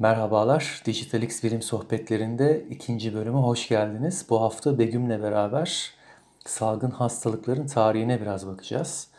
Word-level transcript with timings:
Merhabalar, 0.00 0.82
Digitalix 0.86 1.44
Bilim 1.44 1.62
Sohbetlerinde 1.62 2.64
ikinci 2.70 3.14
bölüme 3.14 3.38
hoş 3.38 3.68
geldiniz. 3.68 4.26
Bu 4.30 4.40
hafta 4.40 4.78
Begüm'le 4.78 5.22
beraber 5.22 5.90
salgın 6.46 6.90
hastalıkların 6.90 7.66
tarihine 7.66 8.20
biraz 8.20 8.46
bakacağız. 8.46 9.09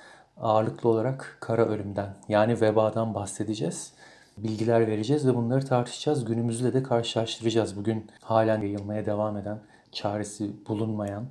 Ağırlıklı 0.41 0.89
olarak 0.89 1.37
kara 1.39 1.65
ölümden 1.65 2.15
yani 2.29 2.61
vebadan 2.61 3.13
bahsedeceğiz. 3.13 3.93
Bilgiler 4.37 4.87
vereceğiz 4.87 5.27
ve 5.27 5.35
bunları 5.35 5.65
tartışacağız. 5.65 6.25
Günümüzle 6.25 6.73
de 6.73 6.83
karşılaştıracağız. 6.83 7.77
Bugün 7.77 8.11
halen 8.21 8.61
yayılmaya 8.61 9.05
devam 9.05 9.37
eden, 9.37 9.59
çaresi 9.91 10.51
bulunmayan, 10.67 11.25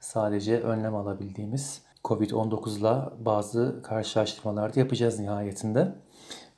sadece 0.00 0.60
önlem 0.60 0.96
alabildiğimiz 0.96 1.82
Covid-19'la 2.04 3.12
bazı 3.24 3.82
karşılaştırmalar 3.82 4.74
da 4.74 4.80
yapacağız 4.80 5.18
nihayetinde. 5.18 5.92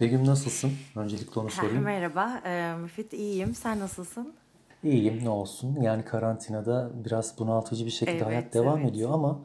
Begüm 0.00 0.26
nasılsın? 0.26 0.72
Öncelikle 0.96 1.40
onu 1.40 1.50
sorayım. 1.50 1.82
Merhaba, 1.82 2.40
e, 2.44 2.74
Müfit 2.80 3.12
iyiyim. 3.12 3.54
Sen 3.54 3.80
nasılsın? 3.80 4.34
İyiyim 4.82 5.24
ne 5.24 5.28
olsun. 5.28 5.80
Yani 5.80 6.04
karantinada 6.04 6.90
biraz 7.04 7.38
bunaltıcı 7.38 7.86
bir 7.86 7.90
şekilde 7.90 8.16
Evet, 8.16 8.26
hayat 8.26 8.54
devam 8.54 8.78
evet. 8.80 8.90
ediyor 8.90 9.10
ama 9.12 9.40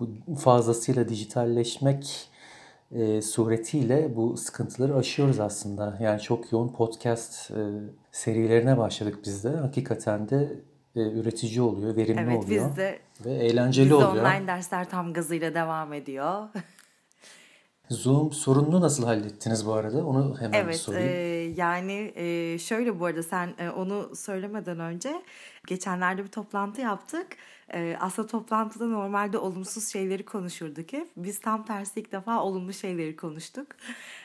bu 0.00 0.34
fazlasıyla 0.36 1.08
dijitalleşmek 1.08 2.28
e, 2.92 3.22
suretiyle 3.22 4.16
bu 4.16 4.36
sıkıntıları 4.36 4.96
aşıyoruz 4.96 5.40
aslında. 5.40 5.98
Yani 6.00 6.20
çok 6.20 6.52
yoğun 6.52 6.68
podcast 6.68 7.50
e, 7.50 7.56
serilerine 8.12 8.78
başladık 8.78 9.18
biz 9.24 9.44
de. 9.44 9.48
Hakikaten 9.48 10.28
de 10.28 10.52
e, 10.96 11.00
üretici 11.00 11.60
oluyor, 11.62 11.96
verimli 11.96 12.20
Evet, 12.20 12.44
oluyor 12.44 12.68
biz 12.70 12.76
de 12.76 12.98
ve 13.24 13.32
eğlenceli 13.34 13.84
biz 13.84 13.90
de 13.90 13.94
oluyor. 13.94 14.24
online 14.24 14.46
dersler 14.46 14.90
tam 14.90 15.12
gazıyla 15.12 15.54
devam 15.54 15.92
ediyor. 15.92 16.48
Zoom 17.90 18.32
sorununu 18.32 18.80
nasıl 18.80 19.04
hallettiniz 19.04 19.66
bu 19.66 19.72
arada? 19.72 20.06
Onu 20.06 20.36
hemen 20.40 20.58
Evet, 20.64 20.76
sorayım. 20.76 21.54
yani 21.56 22.12
e, 22.14 22.58
şöyle 22.58 23.00
bu 23.00 23.04
arada 23.06 23.22
sen 23.22 23.54
e, 23.58 23.70
onu 23.70 24.16
söylemeden 24.16 24.80
önce 24.80 25.22
geçenlerde 25.66 26.22
bir 26.24 26.28
toplantı 26.28 26.80
yaptık. 26.80 27.26
E, 27.72 27.96
aslında 28.00 28.28
toplantıda 28.28 28.86
normalde 28.86 29.38
olumsuz 29.38 29.88
şeyleri 29.88 30.24
konuşurduk 30.24 30.92
hep. 30.92 31.08
Biz 31.16 31.40
tam 31.40 31.64
tersi 31.64 32.00
ilk 32.00 32.12
defa 32.12 32.42
olumlu 32.42 32.72
şeyleri 32.72 33.16
konuştuk. 33.16 33.66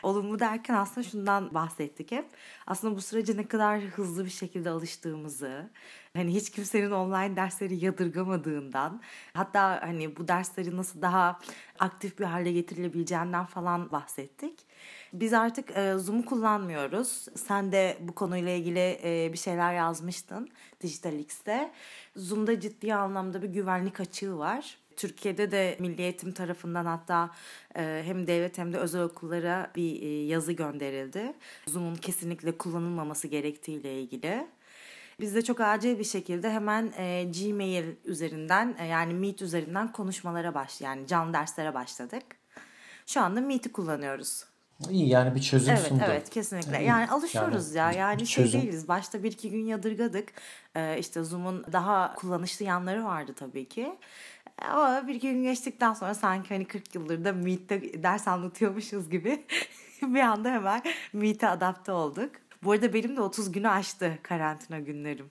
Olumlu 0.04 0.40
derken 0.40 0.74
aslında 0.74 1.08
şundan 1.08 1.54
bahsettik 1.54 2.12
hep. 2.12 2.26
Aslında 2.68 2.96
bu 2.96 3.02
sürece 3.02 3.38
ne 3.38 3.48
kadar 3.48 3.82
hızlı 3.82 4.26
bir 4.26 4.30
şekilde 4.30 4.70
alıştığımızı, 4.70 5.70
hani 6.14 6.36
hiç 6.36 6.50
kimsenin 6.50 6.92
online 6.92 7.36
dersleri 7.36 7.86
yadırgamadığından, 7.86 9.02
hatta 9.34 9.82
hani 9.82 10.18
bu 10.18 10.28
dersleri 10.28 10.78
nasıl 10.78 11.02
daha 11.02 11.40
aktif 11.80 12.20
bir 12.20 12.26
hale 12.26 12.52
getirilebileceğinden 12.52 13.46
falan 13.46 13.92
bahsettik. 13.92 14.69
Biz 15.14 15.34
artık 15.34 15.78
e, 15.78 15.94
Zoom'u 15.98 16.26
kullanmıyoruz. 16.26 17.26
Sen 17.36 17.72
de 17.72 17.98
bu 18.00 18.16
konuyla 18.16 18.52
ilgili 18.52 19.00
e, 19.04 19.34
bir 19.34 19.38
şeyler 19.38 19.74
yazmıştın 19.74 20.50
Digitalix'te. 20.82 21.72
Zoom'da 22.16 22.60
ciddi 22.60 22.94
anlamda 22.94 23.42
bir 23.42 23.50
güvenlik 23.50 24.00
açığı 24.00 24.38
var. 24.38 24.78
Türkiye'de 24.96 25.52
de 25.52 25.78
Milli 25.80 26.02
Eğitim 26.02 26.32
tarafından 26.32 26.86
hatta 26.86 27.32
e, 27.76 28.04
hem 28.06 28.28
devlet 28.28 28.58
hem 28.58 28.74
de 28.74 28.78
özel 28.78 29.02
okullara 29.02 29.72
bir 29.76 30.02
e, 30.02 30.26
yazı 30.26 30.52
gönderildi. 30.52 31.34
Zoom'un 31.68 31.96
kesinlikle 31.96 32.58
kullanılmaması 32.58 33.28
gerektiğiyle 33.28 34.02
ilgili. 34.02 34.48
Biz 35.20 35.36
de 35.36 35.42
çok 35.42 35.62
acil 35.62 36.00
bir 36.00 36.04
şekilde 36.04 36.52
hemen 36.52 36.94
e, 36.98 37.24
Gmail 37.24 37.86
üzerinden 38.06 38.76
e, 38.80 38.86
yani 38.86 39.14
Meet 39.14 39.42
üzerinden 39.42 39.92
konuşmalara 39.92 40.54
baş 40.54 40.82
yani 40.82 41.08
canlı 41.08 41.34
derslere 41.34 41.74
başladık. 41.74 42.24
Şu 43.06 43.22
anda 43.22 43.42
Meet'i 43.42 43.72
kullanıyoruz. 43.72 44.49
İyi 44.90 45.10
yani 45.10 45.36
bir 45.36 45.42
çözüm 45.42 45.74
Evet 45.74 45.88
sundu. 45.88 46.04
evet 46.08 46.30
kesinlikle. 46.30 46.80
İyi. 46.80 46.88
Yani 46.88 47.10
alışıyoruz 47.10 47.76
Yani 47.76 47.98
ya. 47.98 48.10
Yani 48.10 48.28
şey 48.28 48.44
çözüm. 48.46 48.62
değiliz. 48.62 48.88
Başta 48.88 49.24
bir 49.24 49.32
iki 49.32 49.52
gün 49.52 49.66
yadırgadık. 49.66 50.30
Ee, 50.76 50.98
işte 51.00 51.24
Zoom'un 51.24 51.66
daha 51.72 52.16
kullanışlı 52.16 52.66
yanları 52.66 53.06
vardı 53.06 53.34
tabii 53.40 53.68
ki. 53.70 53.96
Ama 54.72 55.08
bir 55.08 55.16
iki 55.16 55.32
gün 55.32 55.44
geçtikten 55.44 55.94
sonra 55.94 56.14
sanki 56.14 56.50
hani 56.54 56.66
40 56.66 56.96
yıldır 56.96 57.26
da 57.26 57.34
Meet'te 57.34 58.04
ders 58.04 58.28
anlatıyormuşuz 58.28 59.10
gibi 59.10 59.46
bir 60.02 60.20
anda 60.20 60.50
hemen 60.50 60.82
Meet'e 61.14 61.48
adapte 61.48 61.92
olduk. 61.92 62.32
Bu 62.64 62.72
arada 62.72 62.94
benim 62.94 63.18
de 63.18 63.22
30 63.22 63.52
günü 63.52 63.70
aştı 63.70 64.20
karantina 64.24 64.80
günlerim. 64.80 65.30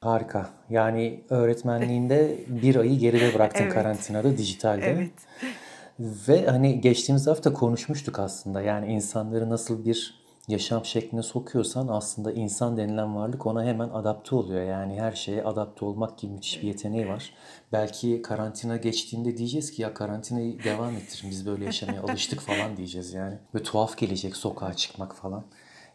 Harika. 0.00 0.50
Yani 0.70 1.24
öğretmenliğinde 1.30 2.38
bir 2.48 2.76
ayı 2.76 2.98
geride 2.98 3.34
bıraktın 3.34 3.62
Evet. 3.64 3.74
karantinada, 3.74 4.38
dijitalde. 4.38 4.86
Evet. 4.86 5.12
Ve 5.98 6.46
hani 6.46 6.80
geçtiğimiz 6.80 7.26
hafta 7.26 7.52
konuşmuştuk 7.52 8.18
aslında. 8.18 8.62
Yani 8.62 8.92
insanları 8.92 9.50
nasıl 9.50 9.84
bir 9.84 10.18
yaşam 10.48 10.84
şekline 10.84 11.22
sokuyorsan 11.22 11.88
aslında 11.88 12.32
insan 12.32 12.76
denilen 12.76 13.16
varlık 13.16 13.46
ona 13.46 13.64
hemen 13.64 13.88
adapte 13.88 14.36
oluyor. 14.36 14.62
Yani 14.62 15.00
her 15.00 15.12
şeye 15.12 15.44
adapte 15.44 15.84
olmak 15.84 16.18
gibi 16.18 16.32
müthiş 16.32 16.62
bir 16.62 16.66
yeteneği 16.66 17.08
var. 17.08 17.32
Belki 17.72 18.22
karantina 18.22 18.76
geçtiğinde 18.76 19.36
diyeceğiz 19.36 19.70
ki 19.70 19.82
ya 19.82 19.94
karantinayı 19.94 20.64
devam 20.64 20.96
ettirin 20.96 21.30
biz 21.30 21.46
böyle 21.46 21.64
yaşamaya 21.64 22.02
alıştık 22.02 22.40
falan 22.40 22.76
diyeceğiz 22.76 23.12
yani. 23.12 23.38
Ve 23.54 23.62
tuhaf 23.62 23.96
gelecek 23.96 24.36
sokağa 24.36 24.74
çıkmak 24.74 25.14
falan. 25.14 25.44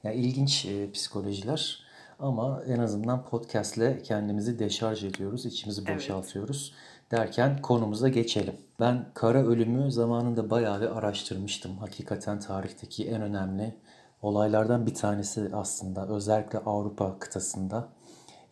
Yani 0.03 0.15
ilginç 0.15 0.65
e, 0.65 0.91
psikolojiler 0.91 1.83
ama 2.19 2.63
en 2.67 2.79
azından 2.79 3.25
podcastle 3.25 4.01
kendimizi 4.03 4.59
deşarj 4.59 5.03
ediyoruz, 5.03 5.45
içimizi 5.45 5.87
boşaltıyoruz 5.87 6.73
derken 7.11 7.61
konumuza 7.61 8.09
geçelim. 8.09 8.55
Ben 8.79 9.05
kara 9.13 9.45
ölümü 9.45 9.91
zamanında 9.91 10.49
bayağı 10.49 10.81
bir 10.81 10.97
araştırmıştım. 10.97 11.77
Hakikaten 11.77 12.39
tarihteki 12.39 13.09
en 13.09 13.21
önemli 13.21 13.75
olaylardan 14.21 14.85
bir 14.85 14.93
tanesi 14.93 15.49
aslında. 15.53 16.07
Özellikle 16.07 16.59
Avrupa 16.59 17.19
kıtasında, 17.19 17.89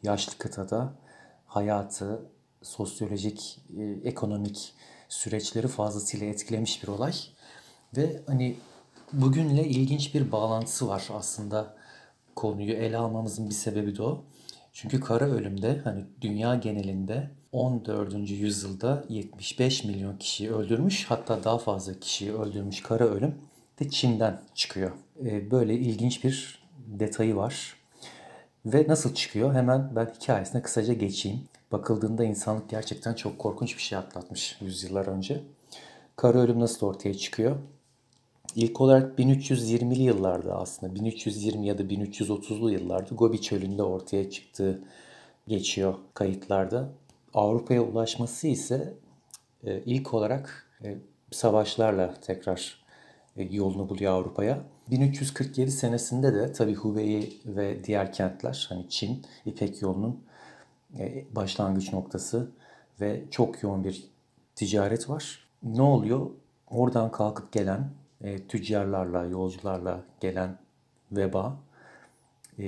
yaşlı 0.03 0.37
kıtada 0.37 0.93
hayatı, 1.45 2.21
sosyolojik, 2.61 3.59
e, 3.77 3.83
ekonomik 3.83 4.73
süreçleri 5.09 5.67
fazlasıyla 5.67 6.27
etkilemiş 6.27 6.83
bir 6.83 6.87
olay. 6.87 7.13
Ve 7.97 8.21
hani 8.27 8.55
bugünle 9.13 9.67
ilginç 9.67 10.15
bir 10.15 10.31
bağlantısı 10.31 10.87
var 10.87 11.09
aslında 11.13 11.75
konuyu 12.35 12.73
ele 12.73 12.97
almamızın 12.97 13.49
bir 13.49 13.53
sebebi 13.53 13.97
de 13.97 14.03
o. 14.03 14.23
Çünkü 14.73 14.99
kara 14.99 15.25
ölümde 15.25 15.81
hani 15.83 16.05
dünya 16.21 16.55
genelinde 16.55 17.31
14. 17.51 18.29
yüzyılda 18.29 19.05
75 19.09 19.83
milyon 19.83 20.17
kişiyi 20.17 20.51
öldürmüş 20.51 21.05
hatta 21.05 21.43
daha 21.43 21.57
fazla 21.57 21.99
kişiyi 21.99 22.33
öldürmüş 22.33 22.83
kara 22.83 23.03
ölüm 23.03 23.35
de 23.79 23.89
Çin'den 23.89 24.41
çıkıyor. 24.55 24.91
Ee, 25.25 25.51
Böyle 25.51 25.73
ilginç 25.73 26.23
bir 26.23 26.63
detayı 26.87 27.35
var. 27.35 27.75
Ve 28.65 28.85
nasıl 28.87 29.13
çıkıyor? 29.13 29.53
Hemen 29.53 29.95
ben 29.95 30.13
hikayesine 30.19 30.61
kısaca 30.61 30.93
geçeyim. 30.93 31.39
Bakıldığında 31.71 32.23
insanlık 32.23 32.69
gerçekten 32.69 33.13
çok 33.13 33.39
korkunç 33.39 33.77
bir 33.77 33.81
şey 33.81 33.97
atlatmış 33.97 34.57
yüzyıllar 34.61 35.07
önce. 35.07 35.41
Kara 36.15 36.39
ölüm 36.39 36.59
nasıl 36.59 36.87
ortaya 36.87 37.13
çıkıyor? 37.13 37.55
İlk 38.55 38.81
olarak 38.81 39.19
1320'li 39.19 40.01
yıllarda 40.01 40.55
aslında 40.55 40.95
1320 40.95 41.67
ya 41.67 41.77
da 41.77 41.83
1330'lu 41.83 42.71
yıllarda 42.71 43.15
Gobi 43.15 43.41
Çölü'nde 43.41 43.83
ortaya 43.83 44.29
çıktığı 44.29 44.81
geçiyor 45.47 45.95
kayıtlarda. 46.13 46.89
Avrupa'ya 47.33 47.81
ulaşması 47.81 48.47
ise 48.47 48.93
e, 49.63 49.81
ilk 49.85 50.13
olarak 50.13 50.67
e, 50.83 50.97
savaşlarla 51.31 52.13
tekrar 52.13 52.85
e, 53.37 53.43
yolunu 53.43 53.89
buluyor 53.89 54.13
Avrupa'ya. 54.13 54.63
1347 54.91 55.71
senesinde 55.71 56.33
de 56.33 56.51
tabii 56.51 56.75
Hubei 56.75 57.33
ve 57.45 57.83
diğer 57.83 58.13
kentler 58.13 58.65
hani 58.69 58.89
Çin 58.89 59.25
İpek 59.45 59.81
yolunun 59.81 60.23
başlangıç 61.31 61.93
noktası 61.93 62.51
ve 63.01 63.23
çok 63.31 63.63
yoğun 63.63 63.83
bir 63.83 64.03
ticaret 64.55 65.09
var. 65.09 65.47
Ne 65.63 65.81
oluyor? 65.81 66.29
Oradan 66.67 67.11
kalkıp 67.11 67.51
gelen 67.51 67.89
tüccarlarla, 68.47 69.25
yolcularla 69.25 70.03
gelen 70.19 70.57
veba 71.11 71.57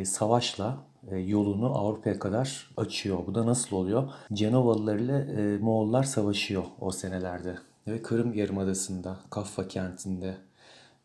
savaşla 0.04 0.77
yolunu 1.11 1.77
Avrupa'ya 1.77 2.19
kadar 2.19 2.69
açıyor. 2.77 3.19
Bu 3.27 3.35
da 3.35 3.45
nasıl 3.45 3.75
oluyor? 3.75 4.09
Cenovalılar 4.33 4.95
ile 4.95 5.17
e, 5.17 5.57
Moğollar 5.57 6.03
savaşıyor 6.03 6.63
o 6.79 6.91
senelerde. 6.91 7.55
Ve 7.88 8.01
Kırım 8.01 8.33
Yarımadası'nda, 8.33 9.17
Kaffa 9.29 9.67
kentinde 9.67 10.38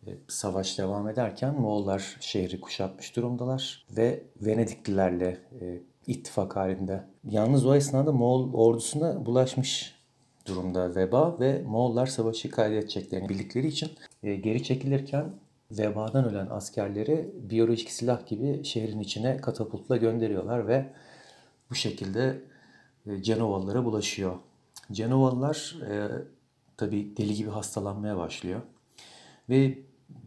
e, 0.07 0.11
savaş 0.29 0.79
devam 0.79 1.09
ederken 1.09 1.61
Moğollar 1.61 2.17
şehri 2.21 2.61
kuşatmış 2.61 3.17
durumdalar 3.17 3.87
ve 3.97 4.23
Venediklilerle 4.41 5.39
e, 5.61 5.81
ittifak 6.07 6.57
halinde. 6.57 7.05
Yalnız 7.25 7.67
o 7.67 7.75
esnada 7.75 8.13
Moğol 8.13 8.55
ordusuna 8.55 9.27
bulaşmış 9.27 9.95
durumda 10.47 10.95
veba 10.95 11.41
ve 11.41 11.63
Moğollar 11.67 12.07
savaşı 12.07 12.51
kaybedeceklerini 12.51 13.29
bildikleri 13.29 13.67
için 13.67 13.91
e, 14.23 14.35
geri 14.37 14.63
çekilirken 14.63 15.33
vebadan 15.71 16.25
ölen 16.25 16.47
askerleri 16.47 17.31
biyolojik 17.35 17.91
silah 17.91 18.27
gibi 18.27 18.65
şehrin 18.65 19.01
içine 19.01 19.37
katapultla 19.37 19.97
gönderiyorlar 19.97 20.69
ve 20.69 20.93
bu 21.71 21.75
şekilde 21.75 22.41
e, 23.07 23.23
Cenovalılara 23.23 23.85
bulaşıyor. 23.85 24.37
Cenovalılar 24.93 25.77
e, 25.91 26.09
tabi 26.77 27.17
deli 27.17 27.35
gibi 27.35 27.51
hastalanmaya 27.51 28.17
başlıyor. 28.17 28.61
Ve 29.49 29.79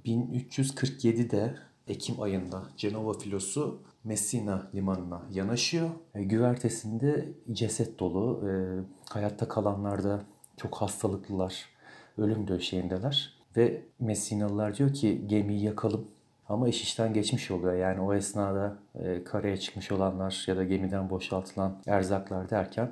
1347'de 0.06 1.56
Ekim 1.88 2.22
ayında 2.22 2.64
Cenova 2.78 3.14
filosu 3.14 3.82
Messina 4.04 4.70
limanına 4.76 5.22
yanaşıyor. 5.32 5.90
E, 6.16 6.24
güvertesinde 6.24 7.34
ceset 7.52 8.00
dolu. 8.00 8.50
E, 8.50 8.52
hayatta 9.10 9.48
kalanlar 9.48 10.04
da 10.04 10.26
çok 10.58 10.76
hastalıklılar. 10.76 11.66
Ölüm 12.18 12.48
döşeğindeler. 12.48 13.41
Ve 13.58 13.82
Messinalılar 14.00 14.78
diyor 14.78 14.94
ki 14.94 15.22
gemiyi 15.28 15.64
yakalım. 15.64 16.08
Ama 16.50 16.68
iş 16.68 16.82
işten 16.82 17.14
geçmiş 17.14 17.52
oluyor. 17.52 17.74
Yani 17.74 18.02
o 18.02 18.14
esnada 18.14 18.78
e, 18.96 19.24
karaya 19.24 19.58
çıkmış 19.58 19.92
olanlar 19.92 20.44
ya 20.48 20.58
da 20.58 20.64
gemiden 20.64 21.10
boşaltılan 21.10 21.82
erzaklar 21.88 22.50
derken 22.50 22.92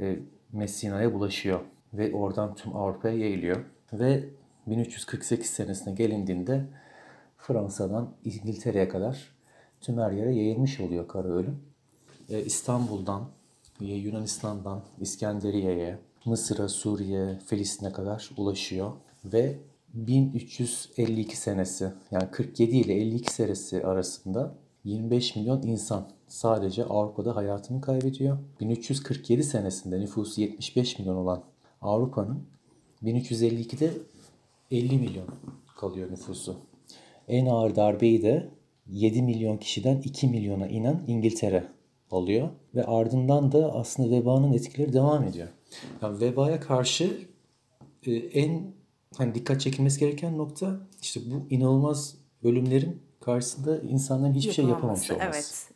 e, 0.00 0.18
Messina'ya 0.52 1.14
bulaşıyor. 1.14 1.60
Ve 1.94 2.12
oradan 2.14 2.54
tüm 2.54 2.76
Avrupa'ya 2.76 3.18
yayılıyor. 3.18 3.64
Ve 3.92 4.24
1348 4.66 5.50
senesine 5.50 5.94
gelindiğinde 5.94 6.64
Fransa'dan 7.38 8.14
İngiltere'ye 8.24 8.88
kadar 8.88 9.34
tüm 9.80 9.98
her 9.98 10.10
yere 10.10 10.34
yayılmış 10.34 10.80
oluyor 10.80 11.08
kara 11.08 11.28
ölüm. 11.28 11.62
E, 12.28 12.44
İstanbul'dan, 12.44 13.28
e, 13.80 13.84
Yunanistan'dan 13.84 14.82
İskenderiye'ye, 15.00 15.98
Mısır'a, 16.24 16.68
Suriye, 16.68 17.38
Filistin'e 17.46 17.92
kadar 17.92 18.30
ulaşıyor. 18.36 18.92
Ve 19.24 19.58
1352 19.94 21.36
senesi 21.36 21.92
yani 22.10 22.30
47 22.30 22.76
ile 22.76 22.94
52 22.94 23.32
senesi 23.34 23.86
arasında 23.86 24.54
25 24.84 25.36
milyon 25.36 25.62
insan 25.62 26.10
sadece 26.28 26.84
Avrupa'da 26.84 27.36
hayatını 27.36 27.80
kaybediyor. 27.80 28.38
1347 28.60 29.44
senesinde 29.44 30.00
nüfusu 30.00 30.40
75 30.40 30.98
milyon 30.98 31.16
olan 31.16 31.44
Avrupa'nın 31.80 32.46
1352'de 33.02 33.90
50 34.70 34.98
milyon 34.98 35.28
kalıyor 35.76 36.10
nüfusu. 36.10 36.56
En 37.28 37.46
ağır 37.46 37.76
darbeyi 37.76 38.22
de 38.22 38.50
7 38.86 39.22
milyon 39.22 39.56
kişiden 39.56 40.00
2 40.00 40.28
milyona 40.28 40.66
inen 40.66 41.04
İngiltere 41.06 41.64
alıyor. 42.10 42.48
Ve 42.74 42.84
ardından 42.84 43.52
da 43.52 43.74
aslında 43.74 44.10
vebanın 44.10 44.52
etkileri 44.52 44.92
devam 44.92 45.24
ediyor. 45.24 45.48
Yani 46.02 46.20
vebaya 46.20 46.60
karşı 46.60 47.18
e, 48.06 48.12
en 48.12 48.74
hani 49.18 49.34
dikkat 49.34 49.60
çekilmesi 49.60 50.00
gereken 50.00 50.38
nokta 50.38 50.80
işte 51.02 51.20
bu 51.30 51.46
inanılmaz 51.50 52.14
ölümlerin 52.42 53.02
karşısında 53.20 53.80
insanların 53.80 54.34
hiçbir 54.34 54.52
şey 54.52 54.64
yapamamış 54.64 55.10
olması. 55.10 55.28
Evet. 55.28 55.68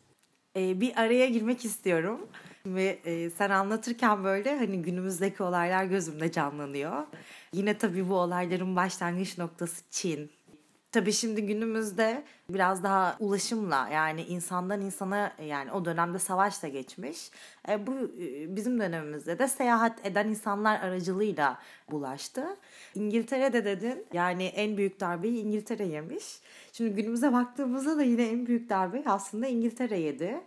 Ee, 0.55 0.81
bir 0.81 1.01
araya 1.01 1.29
girmek 1.29 1.65
istiyorum 1.65 2.27
ve 2.65 2.99
e, 3.05 3.29
sen 3.29 3.49
anlatırken 3.49 4.23
böyle 4.23 4.57
hani 4.57 4.81
günümüzdeki 4.81 5.43
olaylar 5.43 5.83
gözümde 5.83 6.31
canlanıyor. 6.31 7.03
Yine 7.53 7.77
tabii 7.77 8.09
bu 8.09 8.15
olayların 8.15 8.75
başlangıç 8.75 9.37
noktası 9.37 9.83
Çin. 9.89 10.31
Tabii 10.91 11.13
şimdi 11.13 11.45
günümüzde 11.45 12.23
biraz 12.49 12.83
daha 12.83 13.17
ulaşımla 13.19 13.89
yani 13.93 14.21
insandan 14.21 14.81
insana 14.81 15.33
yani 15.45 15.71
o 15.71 15.85
dönemde 15.85 16.19
savaş 16.19 16.63
da 16.63 16.67
geçmiş. 16.67 17.31
E, 17.69 17.87
bu 17.87 17.93
e, 17.93 18.55
bizim 18.55 18.79
dönemimizde 18.79 19.39
de 19.39 19.47
seyahat 19.47 20.05
eden 20.05 20.27
insanlar 20.27 20.79
aracılığıyla 20.79 21.59
bulaştı. 21.91 22.57
İngiltere'de 22.95 23.65
dedin 23.65 24.05
yani 24.13 24.43
en 24.43 24.77
büyük 24.77 24.99
darbeyi 24.99 25.41
İngiltere 25.41 25.85
yemiş. 25.85 26.23
Şimdi 26.73 26.95
günümüze 26.95 27.33
baktığımızda 27.33 27.97
da 27.97 28.03
yine 28.03 28.27
en 28.27 28.45
büyük 28.45 28.69
darbeyi 28.69 29.03
aslında 29.07 29.47
İngiltere 29.47 29.99
yedi. 29.99 30.41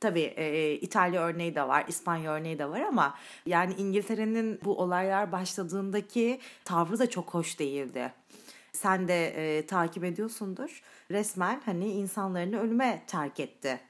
Tabii 0.00 0.32
e, 0.36 0.72
İtalya 0.72 1.22
örneği 1.22 1.54
de 1.54 1.68
var, 1.68 1.84
İspanya 1.88 2.32
örneği 2.32 2.58
de 2.58 2.68
var 2.68 2.80
ama 2.80 3.14
yani 3.46 3.74
İngiltere'nin 3.78 4.60
bu 4.64 4.78
olaylar 4.78 5.32
başladığındaki 5.32 6.40
tavrı 6.64 6.98
da 6.98 7.10
çok 7.10 7.34
hoş 7.34 7.58
değildi 7.58 8.12
sen 8.78 9.08
de 9.08 9.26
e, 9.26 9.66
takip 9.66 10.04
ediyorsundur. 10.04 10.82
Resmen 11.10 11.60
hani 11.64 11.92
insanlarını 11.92 12.60
ölüme 12.60 13.02
terk 13.06 13.40
etti. 13.40 13.80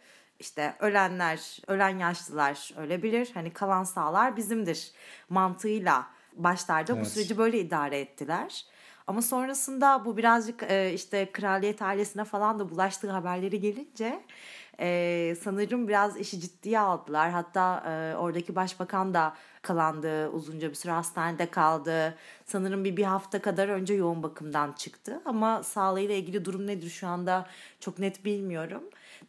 İşte 0.40 0.75
ölenler, 0.81 1.58
ölen 1.67 1.99
yaşlılar 1.99 2.73
ölebilir. 2.76 3.31
Hani 3.35 3.52
kalan 3.52 3.85
sağlar 3.85 4.37
bizimdir 4.37 4.93
mantığıyla 5.29 6.06
başlarda 6.37 6.93
evet. 6.93 7.05
bu 7.05 7.08
süreci 7.08 7.38
böyle 7.38 7.61
idare 7.61 8.00
ettiler. 8.00 8.67
Ama 9.06 9.23
sonrasında 9.23 10.05
bu 10.05 10.17
birazcık 10.17 10.62
e, 10.62 10.93
işte 10.94 11.32
kraliyet 11.32 11.82
ailesine 11.82 12.25
falan 12.25 12.58
da 12.58 12.70
bulaştığı 12.70 13.11
haberleri 13.11 13.61
gelince 13.61 14.20
e, 14.81 15.37
sanırım 15.43 15.89
biraz 15.89 16.17
işi 16.17 16.41
ciddiye 16.41 16.79
aldılar. 16.79 17.31
Hatta 17.31 17.85
e, 17.87 18.17
oradaki 18.17 18.57
başbakan 18.57 19.15
da 19.15 19.35
kalandı. 19.63 20.29
Uzunca 20.29 20.71
bir 20.71 20.75
süre 20.75 20.93
hastanede 20.93 21.51
kaldı. 21.51 22.15
Sanırım 22.45 22.85
bir, 22.85 22.97
bir 22.97 23.05
hafta 23.05 23.43
kadar 23.43 23.69
önce 23.69 23.95
yoğun 23.95 24.23
bakımdan 24.23 24.73
çıktı. 24.73 25.23
Ama 25.25 25.63
sağlığıyla 25.63 26.15
ilgili 26.15 26.45
durum 26.45 26.67
nedir 26.67 26.91
şu 26.91 27.07
anda 27.07 27.47
çok 27.81 27.99
net 27.99 28.25
bilmiyorum. 28.25 28.83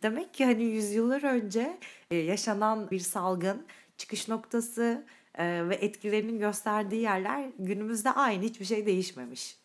Demek 0.03 0.33
ki 0.33 0.45
hani 0.45 0.63
yüzyıllar 0.63 1.23
önce 1.23 1.77
e, 2.11 2.15
yaşanan 2.15 2.91
bir 2.91 2.99
salgın 2.99 3.65
çıkış 3.97 4.27
noktası 4.27 5.05
ve 5.39 5.75
etkilerinin 5.75 6.39
gösterdiği 6.39 7.01
yerler 7.01 7.49
günümüzde 7.59 8.11
aynı 8.11 8.43
hiçbir 8.43 8.65
şey 8.65 8.85
değişmemiş. 8.85 9.57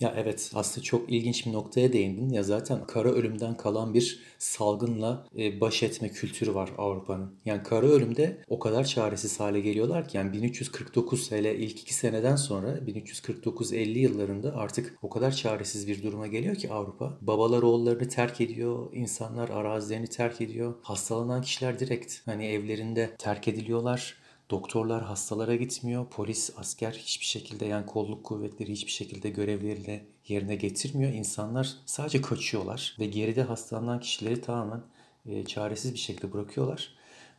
Ya 0.00 0.14
evet 0.16 0.50
aslında 0.54 0.84
çok 0.84 1.12
ilginç 1.12 1.46
bir 1.46 1.52
noktaya 1.52 1.92
değindin. 1.92 2.28
Ya 2.30 2.42
zaten 2.42 2.86
kara 2.86 3.08
ölümden 3.08 3.56
kalan 3.56 3.94
bir 3.94 4.20
salgınla 4.38 5.26
e, 5.38 5.60
baş 5.60 5.82
etme 5.82 6.08
kültürü 6.08 6.54
var 6.54 6.70
Avrupa'nın. 6.78 7.34
Yani 7.44 7.62
kara 7.62 7.86
ölümde 7.86 8.44
o 8.48 8.58
kadar 8.58 8.84
çaresiz 8.84 9.40
hale 9.40 9.60
geliyorlar 9.60 10.08
ki 10.08 10.16
yani 10.16 10.32
1349 10.32 11.32
hele 11.32 11.56
ilk 11.56 11.80
iki 11.80 11.94
seneden 11.94 12.36
sonra 12.36 12.78
1349-50 12.86 13.98
yıllarında 13.98 14.54
artık 14.56 14.98
o 15.02 15.10
kadar 15.10 15.32
çaresiz 15.32 15.88
bir 15.88 16.02
duruma 16.02 16.26
geliyor 16.26 16.56
ki 16.56 16.72
Avrupa. 16.72 17.18
Babalar 17.20 17.62
oğullarını 17.62 18.08
terk 18.08 18.40
ediyor, 18.40 18.88
insanlar 18.92 19.48
arazilerini 19.48 20.06
terk 20.06 20.40
ediyor. 20.40 20.74
Hastalanan 20.82 21.42
kişiler 21.42 21.78
direkt 21.78 22.14
hani 22.26 22.46
evlerinde 22.46 23.16
terk 23.18 23.48
ediliyorlar 23.48 24.23
Doktorlar 24.54 25.02
hastalara 25.02 25.56
gitmiyor. 25.56 26.06
Polis, 26.06 26.50
asker 26.56 26.92
hiçbir 26.92 27.24
şekilde 27.24 27.66
yani 27.66 27.86
kolluk 27.86 28.24
kuvvetleri 28.24 28.72
hiçbir 28.72 28.90
şekilde 28.90 29.30
görevlerini 29.30 30.04
yerine 30.28 30.54
getirmiyor. 30.56 31.12
İnsanlar 31.12 31.76
sadece 31.86 32.22
kaçıyorlar 32.22 32.96
ve 32.98 33.06
geride 33.06 33.42
hastalanan 33.42 34.00
kişileri 34.00 34.40
tamamen 34.40 34.82
e, 35.26 35.44
çaresiz 35.44 35.92
bir 35.92 35.98
şekilde 35.98 36.32
bırakıyorlar. 36.32 36.94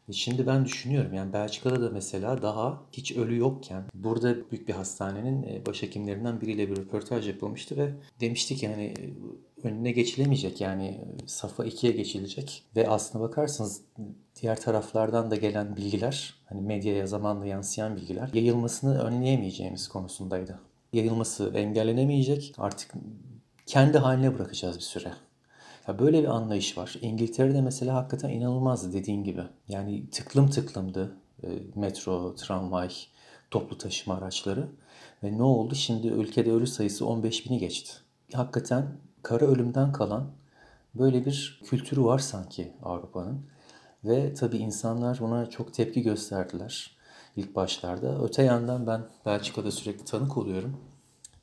E, 0.09 0.13
şimdi 0.13 0.47
ben 0.47 0.65
düşünüyorum 0.65 1.13
yani 1.13 1.33
Belçika'da 1.33 1.81
da 1.81 1.89
mesela 1.89 2.41
daha 2.41 2.81
hiç 2.91 3.11
ölü 3.11 3.37
yokken 3.37 3.83
burada 3.93 4.51
büyük 4.51 4.67
bir 4.67 4.73
hastanenin 4.73 5.43
e, 5.43 5.65
başhekimlerinden 5.65 6.41
biriyle 6.41 6.69
bir 6.69 6.75
röportaj 6.75 7.27
yapılmıştı 7.27 7.77
ve 7.77 7.91
demişti 8.21 8.55
ki 8.55 8.67
hani 8.67 8.83
e, 8.83 9.13
önüne 9.65 9.91
geçilemeyecek 9.91 10.61
yani 10.61 11.01
safa 11.25 11.65
ikiye 11.65 11.93
geçilecek 11.93 12.63
ve 12.75 12.89
aslına 12.89 13.23
bakarsanız 13.23 13.81
diğer 14.41 14.61
taraflardan 14.61 15.31
da 15.31 15.35
gelen 15.35 15.75
bilgiler 15.75 16.33
hani 16.45 16.61
medyaya 16.61 17.07
zamanla 17.07 17.45
yansıyan 17.45 17.95
bilgiler 17.95 18.29
yayılmasını 18.33 18.99
önleyemeyeceğimiz 19.03 19.87
konusundaydı. 19.87 20.59
Yayılması 20.93 21.51
engellenemeyecek 21.55 22.53
artık 22.57 22.91
kendi 23.65 23.97
haline 23.97 24.33
bırakacağız 24.33 24.77
bir 24.77 24.81
süre. 24.81 25.11
Ya 25.87 25.99
böyle 25.99 26.23
bir 26.23 26.27
anlayış 26.27 26.77
var. 26.77 26.95
İngiltere'de 27.01 27.61
mesela 27.61 27.95
hakikaten 27.95 28.29
inanılmazdı 28.29 28.93
dediğin 28.93 29.23
gibi. 29.23 29.41
Yani 29.67 30.09
tıklım 30.09 30.49
tıklımdı 30.49 31.15
e, 31.43 31.47
metro, 31.75 32.35
tramvay, 32.35 32.89
toplu 33.51 33.77
taşıma 33.77 34.15
araçları. 34.15 34.67
Ve 35.23 35.37
ne 35.37 35.43
oldu? 35.43 35.75
Şimdi 35.75 36.07
ülkede 36.07 36.51
ölü 36.51 36.67
sayısı 36.67 37.05
15 37.05 37.49
bini 37.49 37.59
geçti. 37.59 37.93
Hakikaten 38.33 38.85
kara 39.25 39.45
ölümden 39.45 39.91
kalan 39.91 40.25
böyle 40.95 41.25
bir 41.25 41.61
kültürü 41.65 42.03
var 42.03 42.19
sanki 42.19 42.73
Avrupa'nın. 42.83 43.45
Ve 44.03 44.33
tabii 44.33 44.57
insanlar 44.57 45.17
buna 45.21 45.49
çok 45.49 45.73
tepki 45.73 46.01
gösterdiler 46.01 46.97
ilk 47.35 47.55
başlarda. 47.55 48.23
Öte 48.23 48.43
yandan 48.43 48.87
ben 48.87 49.01
Belçika'da 49.25 49.71
sürekli 49.71 50.05
tanık 50.05 50.37
oluyorum. 50.37 50.77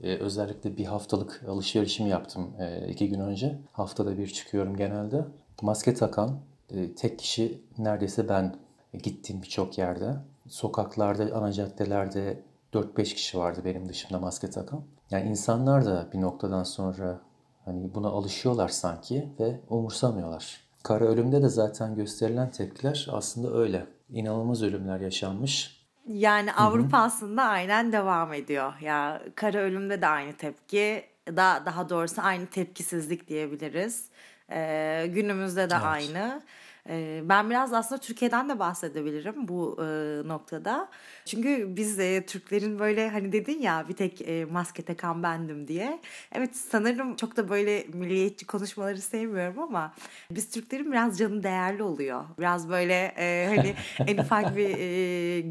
Ee, 0.03 0.17
özellikle 0.17 0.77
bir 0.77 0.85
haftalık 0.85 1.45
alışverişimi 1.49 2.11
yaptım 2.11 2.51
e, 2.59 2.89
iki 2.89 3.09
gün 3.09 3.21
önce. 3.21 3.59
Haftada 3.73 4.19
bir 4.19 4.27
çıkıyorum 4.27 4.77
genelde. 4.77 5.25
Maske 5.63 5.95
takan 5.95 6.39
e, 6.71 6.95
tek 6.95 7.19
kişi 7.19 7.63
neredeyse 7.79 8.29
ben 8.29 8.57
gittiğim 9.03 9.43
birçok 9.43 9.79
yerde. 9.79 10.17
Sokaklarda, 10.49 11.37
ana 11.37 11.53
caddelerde 11.53 12.43
4-5 12.73 13.03
kişi 13.05 13.39
vardı 13.39 13.61
benim 13.65 13.89
dışımda 13.89 14.19
maske 14.19 14.51
takan. 14.51 14.83
Yani 15.11 15.31
insanlar 15.31 15.87
da 15.87 16.09
bir 16.13 16.21
noktadan 16.21 16.63
sonra 16.63 17.21
hani 17.65 17.95
buna 17.95 18.09
alışıyorlar 18.09 18.69
sanki 18.69 19.29
ve 19.41 19.61
umursamıyorlar. 19.69 20.61
Kara 20.83 21.05
ölümde 21.05 21.43
de 21.43 21.49
zaten 21.49 21.95
gösterilen 21.95 22.51
tepkiler 22.51 23.09
aslında 23.13 23.59
öyle. 23.59 23.87
İnanılmaz 24.11 24.63
ölümler 24.63 25.01
yaşanmış. 25.01 25.83
Yani 26.07 26.53
Avrupa 26.53 26.99
Hı-hı. 26.99 27.07
aslında 27.07 27.43
aynen 27.43 27.93
devam 27.93 28.33
ediyor. 28.33 28.73
Ya 28.81 29.23
kara 29.35 29.59
ölümde 29.59 30.03
de 30.03 30.07
aynı 30.07 30.33
tepki, 30.33 31.05
da 31.29 31.63
daha 31.67 31.89
doğrusu 31.89 32.23
aynı 32.23 32.47
tepkisizlik 32.47 33.29
diyebiliriz. 33.29 34.05
Ee, 34.51 35.07
günümüzde 35.15 35.71
de 35.71 35.75
Evet. 35.75 35.85
aynı. 35.85 36.43
Ee, 36.89 37.23
Ben 37.25 37.51
biraz 37.51 37.73
aslında 37.73 38.01
Türkiye'den 38.01 38.49
de 38.49 38.59
bahsedebilirim 38.59 39.49
bu 39.49 39.77
e, 39.81 39.85
noktada. 40.29 40.89
Çünkü 41.25 41.77
biz 41.77 41.99
e, 41.99 42.27
Türklerin 42.27 42.79
böyle 42.79 43.09
hani 43.11 43.33
dedin 43.33 43.61
ya 43.61 43.85
bir 43.89 43.95
tek 43.95 44.21
e, 44.29 44.45
maske 44.45 44.83
takan 44.83 45.23
bendim 45.23 45.69
diye. 45.69 46.01
Evet 46.33 46.57
sanırım 46.57 47.17
çok 47.17 47.37
da 47.37 47.49
böyle 47.49 47.85
milliyetçi 47.93 48.47
konuşmaları 48.47 49.01
sevmiyorum 49.01 49.59
ama 49.59 49.95
biz 50.31 50.51
Türklerin 50.51 50.93
biraz 50.93 51.19
canı 51.19 51.43
değerli 51.43 51.83
oluyor. 51.83 52.25
Biraz 52.39 52.69
böyle 52.69 53.15
hani 53.57 53.75
en 54.11 54.19
ufak 54.19 54.57
bir 54.57 54.73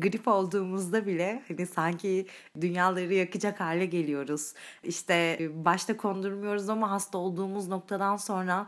grip 0.01 0.27
olduğumuzda 0.27 1.05
bile 1.05 1.41
hani 1.47 1.67
sanki 1.67 2.27
dünyaları 2.61 3.13
yakacak 3.13 3.59
hale 3.59 3.85
geliyoruz. 3.85 4.53
İşte 4.83 5.39
başta 5.53 5.97
kondurmuyoruz 5.97 6.69
ama 6.69 6.91
hasta 6.91 7.17
olduğumuz 7.17 7.67
noktadan 7.67 8.17
sonra 8.17 8.67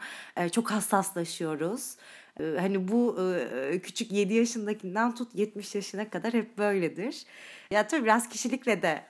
çok 0.51 0.72
hassaslaşıyoruz. 0.72 1.96
E, 2.39 2.43
Hani 2.59 2.87
bu 2.87 3.17
e, 3.21 3.79
küçük 3.79 4.11
7 4.11 4.33
yaşındakinden 4.33 5.15
tut 5.15 5.35
70 5.35 5.75
yaşına 5.75 6.09
kadar 6.09 6.33
hep 6.33 6.57
böyledir. 6.57 7.25
Ya 7.71 7.87
tabii 7.87 8.03
biraz 8.03 8.29
kişilikle 8.29 8.81
de 8.81 9.03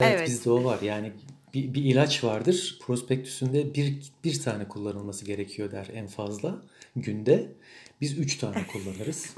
Evet, 0.00 0.18
evet. 0.18 0.28
bizde 0.28 0.50
o 0.50 0.64
var. 0.64 0.80
Yani 0.82 1.12
bir, 1.54 1.74
bir 1.74 1.84
ilaç 1.84 2.24
vardır. 2.24 2.78
Prospektüsünde 2.82 3.74
bir, 3.74 4.12
bir 4.24 4.42
tane 4.42 4.68
kullanılması 4.68 5.24
gerekiyor 5.24 5.70
der 5.72 5.88
en 5.92 6.06
fazla 6.06 6.62
günde. 6.96 7.52
Biz 8.00 8.18
üç 8.18 8.36
tane 8.38 8.66
kullanırız. 8.72 9.34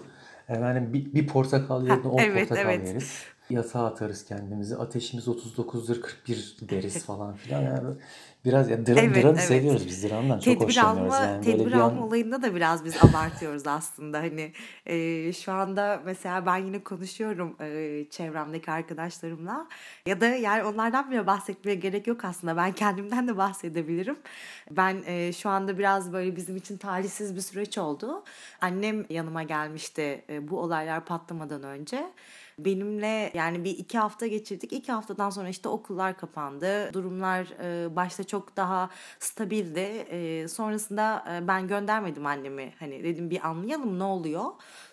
Yani 0.48 0.92
bir, 0.92 1.14
bir 1.14 1.26
portakal 1.26 1.86
yerine 1.86 2.08
on 2.08 2.18
evet, 2.18 2.48
portakal 2.48 2.74
evet. 2.74 2.88
yeriz. 2.88 3.22
Yatağa 3.50 3.86
atarız 3.86 4.24
kendimizi. 4.24 4.76
Ateşimiz 4.76 5.26
39'dur 5.26 6.00
41 6.00 6.56
deriz 6.60 7.04
falan 7.04 7.34
filan. 7.36 7.62
Yani 7.62 7.96
biraz 8.44 8.70
ya 8.70 8.86
dram, 8.86 8.98
Evet, 8.98 9.22
dramı 9.24 9.28
evet. 9.38 9.40
seviyoruz 9.40 9.86
biz 9.86 10.10
dramdan. 10.10 10.38
Çok 10.38 10.44
Tedbir 10.44 10.64
hoşlanıyoruz. 10.64 11.14
alma, 11.14 11.24
Yani 11.26 11.44
tedbir 11.44 11.66
bir 11.66 11.72
alma 11.72 11.84
an 11.84 11.98
olayında 11.98 12.42
da 12.42 12.54
biraz 12.54 12.84
biz 12.84 12.94
abartıyoruz 13.04 13.66
aslında. 13.66 14.18
Hani 14.18 14.52
e, 14.86 15.32
şu 15.32 15.52
anda 15.52 16.02
mesela 16.04 16.46
ben 16.46 16.56
yine 16.56 16.82
konuşuyorum 16.84 17.56
e, 17.60 18.04
çevremdeki 18.10 18.70
arkadaşlarımla 18.70 19.66
ya 20.06 20.20
da 20.20 20.26
yani 20.26 20.64
onlardan 20.64 21.10
bile 21.10 21.26
bahsetmeye 21.26 21.74
gerek 21.74 22.06
yok 22.06 22.24
aslında. 22.24 22.56
Ben 22.56 22.72
kendimden 22.72 23.28
de 23.28 23.36
bahsedebilirim. 23.36 24.16
Ben 24.70 24.96
e, 25.06 25.32
şu 25.32 25.48
anda 25.48 25.78
biraz 25.78 26.12
böyle 26.12 26.36
bizim 26.36 26.56
için 26.56 26.76
talihsiz 26.76 27.36
bir 27.36 27.40
süreç 27.40 27.78
oldu. 27.78 28.24
Annem 28.60 29.06
yanıma 29.10 29.42
gelmişti 29.42 30.24
e, 30.28 30.48
bu 30.48 30.60
olaylar 30.60 31.04
patlamadan 31.04 31.62
önce. 31.62 32.10
Benimle 32.64 33.30
yani 33.34 33.64
bir 33.64 33.78
iki 33.78 33.98
hafta 33.98 34.26
geçirdik. 34.26 34.72
İki 34.72 34.92
haftadan 34.92 35.30
sonra 35.30 35.48
işte 35.48 35.68
okullar 35.68 36.16
kapandı. 36.16 36.92
Durumlar 36.92 37.46
e, 37.62 37.96
başta 37.96 38.24
çok 38.24 38.56
daha 38.56 38.90
stabildi. 39.18 39.80
E, 40.10 40.48
sonrasında 40.48 41.24
e, 41.30 41.48
ben 41.48 41.68
göndermedim 41.68 42.26
annemi. 42.26 42.72
Hani 42.78 43.04
dedim 43.04 43.30
bir 43.30 43.48
anlayalım 43.48 43.98
ne 43.98 44.04
oluyor. 44.04 44.44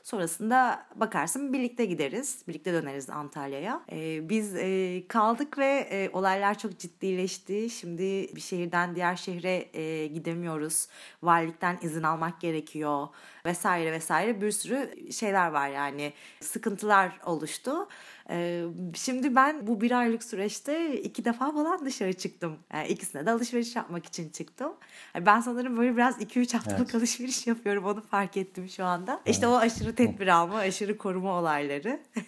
Sonrasında 0.08 0.86
bakarsın 0.96 1.54
birlikte 1.54 1.86
gideriz. 1.86 2.42
Birlikte 2.48 2.74
döneriz 2.74 3.10
Antalya'ya. 3.10 3.82
E, 3.92 4.30
biz 4.30 4.56
e, 4.56 5.04
kaldık 5.08 5.58
ve 5.58 5.88
e, 5.92 6.10
olaylar 6.14 6.58
çok 6.58 6.80
ciddileşti. 6.80 7.70
Şimdi 7.70 8.36
bir 8.36 8.42
şehirden 8.42 8.96
diğer 8.96 9.16
şehre 9.16 9.70
e, 9.74 10.08
gidemiyoruz. 10.08 10.88
Valilikten 11.24 11.78
izin 11.82 12.04
almak 12.04 12.42
gerekiyor 12.42 13.08
vesaire 13.46 13.92
vesaire 13.92 14.42
bir 14.42 14.52
sürü 14.52 15.12
şeyler 15.12 15.48
var 15.50 15.70
yani 15.70 16.14
sıkıntılar 16.42 17.20
oluştu. 17.26 17.88
Ee, 18.30 18.64
şimdi 18.94 19.36
ben 19.36 19.68
bu 19.68 19.82
bir 19.82 19.92
aylık 19.92 20.24
süreçte 20.24 21.02
iki 21.02 21.26
defa 21.26 21.52
falan 21.52 21.86
dışarı 21.86 22.14
çıktım. 22.14 22.58
Yani 22.74 22.88
ikisine 22.88 23.26
de 23.26 23.32
alışveriş 23.32 23.76
yapmak 23.76 24.06
için 24.06 24.30
çıktım. 24.30 24.74
Yani 25.16 25.26
ben 25.26 25.42
sanırım 25.42 25.78
böyle 25.78 25.96
biraz 25.96 26.22
2-3 26.22 26.54
haftalık 26.54 26.80
Evet. 26.82 26.96
alışveriş 26.96 27.48
yapıyorum 27.48 27.86
onu 27.86 28.02
fark 28.02 28.38
ettim 28.38 28.70
şu 28.70 28.86
anda. 28.86 29.22
İşte 29.26 29.48
o 29.48 29.56
aşırı 29.56 29.96
tedbir 29.96 30.28
alma, 30.28 30.58
aşırı 30.58 30.98
koruma 30.98 31.40
olayları. 31.40 32.00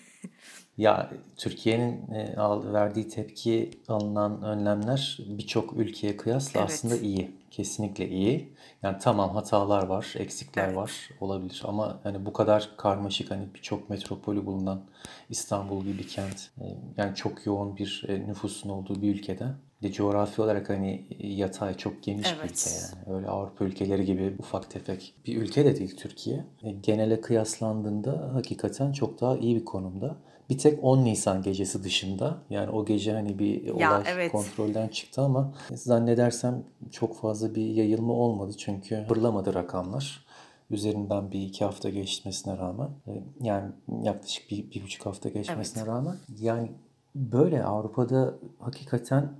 Ya 0.77 1.11
Türkiye'nin 1.37 2.13
e, 2.13 2.35
verdiği 2.73 3.07
tepki 3.07 3.71
alınan 3.87 4.43
önlemler 4.43 5.17
birçok 5.27 5.73
ülkeye 5.73 6.17
kıyasla 6.17 6.59
Evet. 6.59 6.69
aslında 6.69 6.97
iyi. 6.97 7.31
Kesinlikle 7.59 8.09
iyi. 8.09 8.53
Yani 8.83 8.97
tamam 9.01 9.29
hatalar 9.29 9.83
var, 9.83 10.13
eksikler 10.17 10.65
Evet. 10.65 10.75
var 10.77 11.09
olabilir 11.21 11.61
ama 11.65 11.99
hani 12.03 12.25
bu 12.25 12.33
kadar 12.33 12.69
karmaşık 12.77 13.31
hani 13.31 13.53
birçok 13.55 13.89
metropolü 13.89 14.45
bulunan 14.45 14.81
İstanbul 15.29 15.83
gibi 15.83 15.97
bir 15.97 16.07
kent 16.07 16.49
e, 16.61 16.65
yani 16.97 17.15
çok 17.15 17.45
yoğun 17.45 17.77
bir 17.77 18.05
e, 18.07 18.27
nüfusun 18.27 18.69
olduğu 18.69 19.01
bir 19.01 19.15
ülkede 19.15 19.47
de 19.83 19.91
coğrafi 19.91 20.41
olarak 20.41 20.69
hani 20.69 21.07
yatay 21.19 21.77
çok 21.77 22.03
geniş 22.03 22.25
bir 22.27 22.31
ülke 22.31 22.45
Evet. 22.45 22.93
yani. 23.05 23.15
Öyle 23.17 23.27
Avrupa 23.27 23.65
ülkeleri 23.65 24.05
gibi 24.05 24.35
ufak 24.39 24.69
tefek 24.69 25.13
bir 25.25 25.37
ülke 25.41 25.65
de 25.65 25.79
değil 25.79 25.97
Türkiye. 25.97 26.45
E, 26.63 26.71
Genele 26.71 27.21
kıyaslandığında 27.21 28.29
hakikaten 28.33 28.91
çok 28.91 29.21
daha 29.21 29.37
iyi 29.37 29.55
bir 29.55 29.65
konumda. 29.65 30.15
Bir 30.49 30.57
tek 30.57 30.83
10 30.83 31.05
Nisan 31.05 31.41
gecesi 31.41 31.83
dışında 31.83 32.37
yani 32.49 32.69
o 32.69 32.85
gece 32.85 33.13
hani 33.13 33.39
bir 33.39 33.63
Ya 33.63 33.91
olay 33.91 34.03
evet. 34.07 34.31
kontrolden 34.31 34.87
çıktı 34.87 35.21
ama 35.21 35.53
zannedersem 35.73 36.63
çok 36.91 37.15
fazla 37.17 37.55
bir 37.55 37.65
yayılma 37.65 38.13
olmadı 38.13 38.53
çünkü 38.57 39.05
fırlamadı 39.07 39.53
rakamlar. 39.53 40.25
Üzerinden 40.69 41.31
bir 41.31 41.41
iki 41.41 41.65
hafta 41.65 41.89
geçmesine 41.89 42.57
rağmen 42.57 42.89
e, 43.07 43.23
yani 43.41 43.71
yaklaşık 44.03 44.51
bir, 44.51 44.71
bir 44.71 44.83
buçuk 44.83 45.05
hafta 45.05 45.29
geçmesine 45.29 45.85
rağmen 45.85 46.15
yani 46.39 46.71
böyle 47.15 47.63
Avrupa'da 47.63 48.33
hakikaten 48.59 49.31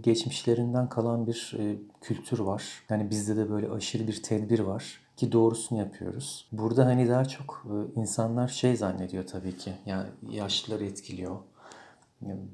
geçmişlerinden 0.00 0.88
kalan 0.88 1.26
bir 1.26 1.56
e, 1.58 1.76
kültür 2.00 2.38
var. 2.38 2.64
Yani 2.90 3.10
bizde 3.10 3.36
de 3.36 3.50
böyle 3.50 3.70
aşırı 3.70 4.06
bir 4.06 4.22
tedbir 4.22 4.58
var 4.58 5.03
ki 5.16 5.32
doğrusunu 5.32 5.78
yapıyoruz. 5.78 6.48
Burada 6.52 6.86
hani 6.86 7.08
daha 7.08 7.24
çok 7.24 7.66
e, 7.66 8.00
insanlar 8.00 8.48
şey 8.48 8.76
zannediyor 8.76 9.26
tabii 9.26 9.56
ki. 9.56 9.72
Yani 9.86 10.06
yaşlıları 10.30 10.84
etkiliyor. 10.84 11.36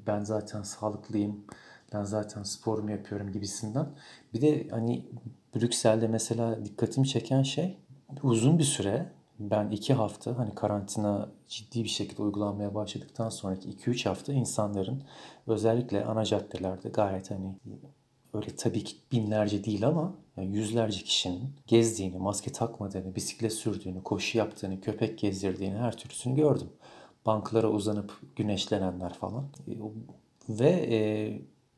Ben 0.07 0.25
zaten 0.25 0.62
sağlıklıyım. 0.62 1.45
Ben 1.93 2.05
zaten 2.05 2.43
sporumu 2.43 2.90
yapıyorum 2.90 3.33
gibisinden. 3.33 3.87
Bir 4.35 4.40
de 4.40 4.69
hani 4.71 5.07
Brüksel'de 5.55 6.09
mesela 6.09 6.64
dikkatimi 6.64 7.09
çeken 7.09 7.43
şey 7.43 7.79
uzun 8.23 8.59
bir 8.59 8.64
süre 8.64 9.12
ben 9.38 9.71
iki 9.71 9.95
hafta 9.95 10.38
hani 10.38 10.55
karantina 10.55 11.29
ciddi 11.49 11.85
bir 11.85 11.88
şekilde 11.88 12.23
uygulanmaya 12.23 12.75
başladıktan 12.75 13.29
sonraki 13.29 13.71
2-3 13.71 14.09
hafta 14.09 14.33
insanların 14.33 15.02
özellikle 15.47 16.05
ana 16.05 16.25
caddelerde 16.25 16.88
gayet 16.88 17.31
hani 17.31 17.55
öyle 18.35 18.57
tabii 18.57 18.85
ki 18.85 18.97
binlerce 19.12 19.64
değil 19.64 19.87
ama 19.87 20.14
yüzlerce 20.42 21.04
kişinin 21.04 21.42
gezdiğini, 21.66 22.18
maske 22.18 22.52
takmadığını, 22.52 23.14
bisiklet 23.14 23.52
sürdüğünü, 23.52 24.02
koşu 24.02 24.38
yaptığını, 24.38 24.80
köpek 24.80 25.18
gezdirdiğini 25.18 25.76
her 25.76 25.97
türlüsünü 25.97 26.37
gördüm. 26.37 26.68
Banklara 27.26 27.68
uzanıp 27.70 28.12
güneşlenenler 28.37 29.14
falan. 29.14 29.44
E, 29.68 29.73
Ve 30.49 30.70
e, 30.70 30.99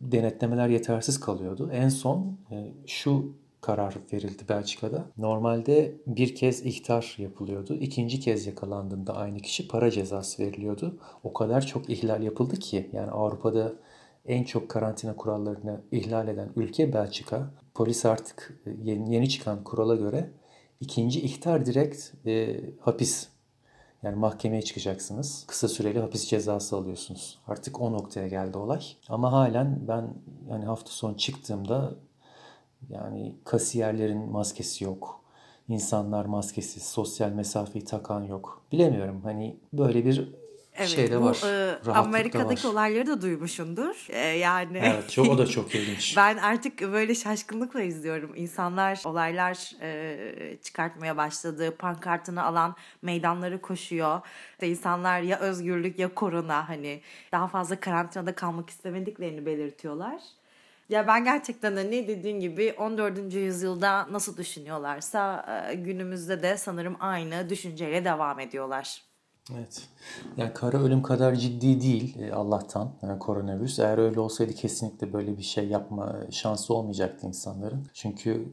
denetlemeler 0.00 0.68
yetersiz 0.68 1.20
kalıyordu. 1.20 1.70
En 1.72 1.88
son 1.88 2.38
e, 2.50 2.72
şu 2.86 3.32
karar 3.60 3.96
verildi 4.12 4.42
Belçika'da. 4.48 5.04
Normalde 5.18 5.96
bir 6.06 6.34
kez 6.34 6.66
ihtar 6.66 7.14
yapılıyordu. 7.18 7.74
İkinci 7.74 8.20
kez 8.20 8.46
yakalandığında 8.46 9.16
aynı 9.16 9.38
kişi 9.38 9.68
para 9.68 9.90
cezası 9.90 10.42
veriliyordu. 10.42 10.98
O 11.24 11.32
kadar 11.32 11.66
çok 11.66 11.90
ihlal 11.90 12.22
yapıldı 12.22 12.56
ki 12.56 12.90
yani 12.92 13.10
Avrupa'da 13.10 13.72
en 14.26 14.44
çok 14.44 14.68
karantina 14.68 15.16
kurallarını 15.16 15.80
ihlal 15.92 16.28
eden 16.28 16.48
ülke 16.56 16.92
Belçika. 16.92 17.50
Polis 17.74 18.04
artık 18.06 18.60
e, 18.66 18.70
yeni, 18.82 19.14
yeni 19.14 19.28
çıkan 19.28 19.64
kurala 19.64 19.96
göre 19.96 20.30
ikinci 20.80 21.20
ihtar 21.20 21.66
direkt 21.66 22.26
e, 22.26 22.60
hapis. 22.80 23.28
Yani 24.02 24.16
mahkemeye 24.16 24.62
çıkacaksınız. 24.62 25.44
Kısa 25.46 25.68
süreli 25.68 26.00
hapis 26.00 26.28
cezası 26.28 26.76
alıyorsunuz. 26.76 27.38
Artık 27.46 27.80
o 27.80 27.92
noktaya 27.92 28.28
geldi 28.28 28.58
olay. 28.58 28.82
Ama 29.08 29.32
halen 29.32 29.78
ben 29.88 30.14
yani 30.50 30.64
hafta 30.64 30.90
sonu 30.90 31.16
çıktığımda 31.16 31.94
yani 32.88 33.34
kasiyerlerin 33.44 34.30
maskesi 34.30 34.84
yok. 34.84 35.20
İnsanlar 35.68 36.24
maskesiz, 36.24 36.82
sosyal 36.82 37.30
mesafeyi 37.30 37.84
takan 37.84 38.22
yok. 38.22 38.62
Bilemiyorum 38.72 39.20
hani 39.24 39.56
böyle 39.72 40.04
bir 40.04 40.34
Evet, 40.76 40.88
şey 40.88 41.10
de 41.10 41.20
bu 41.20 41.24
var. 41.24 41.38
e, 41.86 41.92
Amerika'daki 41.92 42.66
var. 42.68 42.72
olayları 42.72 43.06
da 43.06 43.22
duymuşsundur. 43.22 44.06
E, 44.08 44.18
yani 44.18 44.78
Evet, 44.82 45.10
çok 45.10 45.28
o 45.28 45.38
da 45.38 45.46
çok 45.46 45.74
ilginç. 45.74 46.16
ben 46.16 46.36
artık 46.36 46.80
böyle 46.80 47.14
şaşkınlıkla 47.14 47.82
izliyorum. 47.82 48.32
İnsanlar 48.36 49.02
olaylar 49.04 49.72
e, 49.80 50.56
çıkartmaya 50.62 51.16
başladı. 51.16 51.76
Pankartını 51.76 52.42
alan 52.42 52.76
meydanları 53.02 53.60
koşuyor. 53.60 54.20
İşte 54.52 54.68
insanlar 54.68 55.20
ya 55.20 55.38
özgürlük 55.38 55.98
ya 55.98 56.14
korona 56.14 56.68
hani 56.68 57.00
daha 57.32 57.48
fazla 57.48 57.80
karantinada 57.80 58.34
kalmak 58.34 58.70
istemediklerini 58.70 59.46
belirtiyorlar. 59.46 60.20
Ya 60.88 61.06
ben 61.06 61.24
gerçekten 61.24 61.76
de 61.76 61.90
ne 61.90 62.08
dediğin 62.08 62.40
gibi 62.40 62.74
14. 62.78 63.34
yüzyılda 63.34 64.12
nasıl 64.12 64.36
düşünüyorlarsa 64.36 65.46
e, 65.70 65.74
günümüzde 65.74 66.42
de 66.42 66.56
sanırım 66.56 66.96
aynı 67.00 67.50
düşünceyle 67.50 68.04
devam 68.04 68.40
ediyorlar. 68.40 69.02
Evet. 69.56 69.88
Yani 70.36 70.54
kara 70.54 70.82
ölüm 70.82 71.02
kadar 71.02 71.34
ciddi 71.34 71.80
değil 71.80 72.18
e, 72.18 72.32
Allah'tan 72.32 72.92
yani 73.02 73.18
koronavirüs. 73.18 73.78
Eğer 73.78 73.98
öyle 73.98 74.20
olsaydı 74.20 74.52
kesinlikle 74.52 75.12
böyle 75.12 75.38
bir 75.38 75.42
şey 75.42 75.68
yapma 75.68 76.16
şansı 76.30 76.74
olmayacaktı 76.74 77.26
insanların. 77.26 77.86
Çünkü 77.94 78.52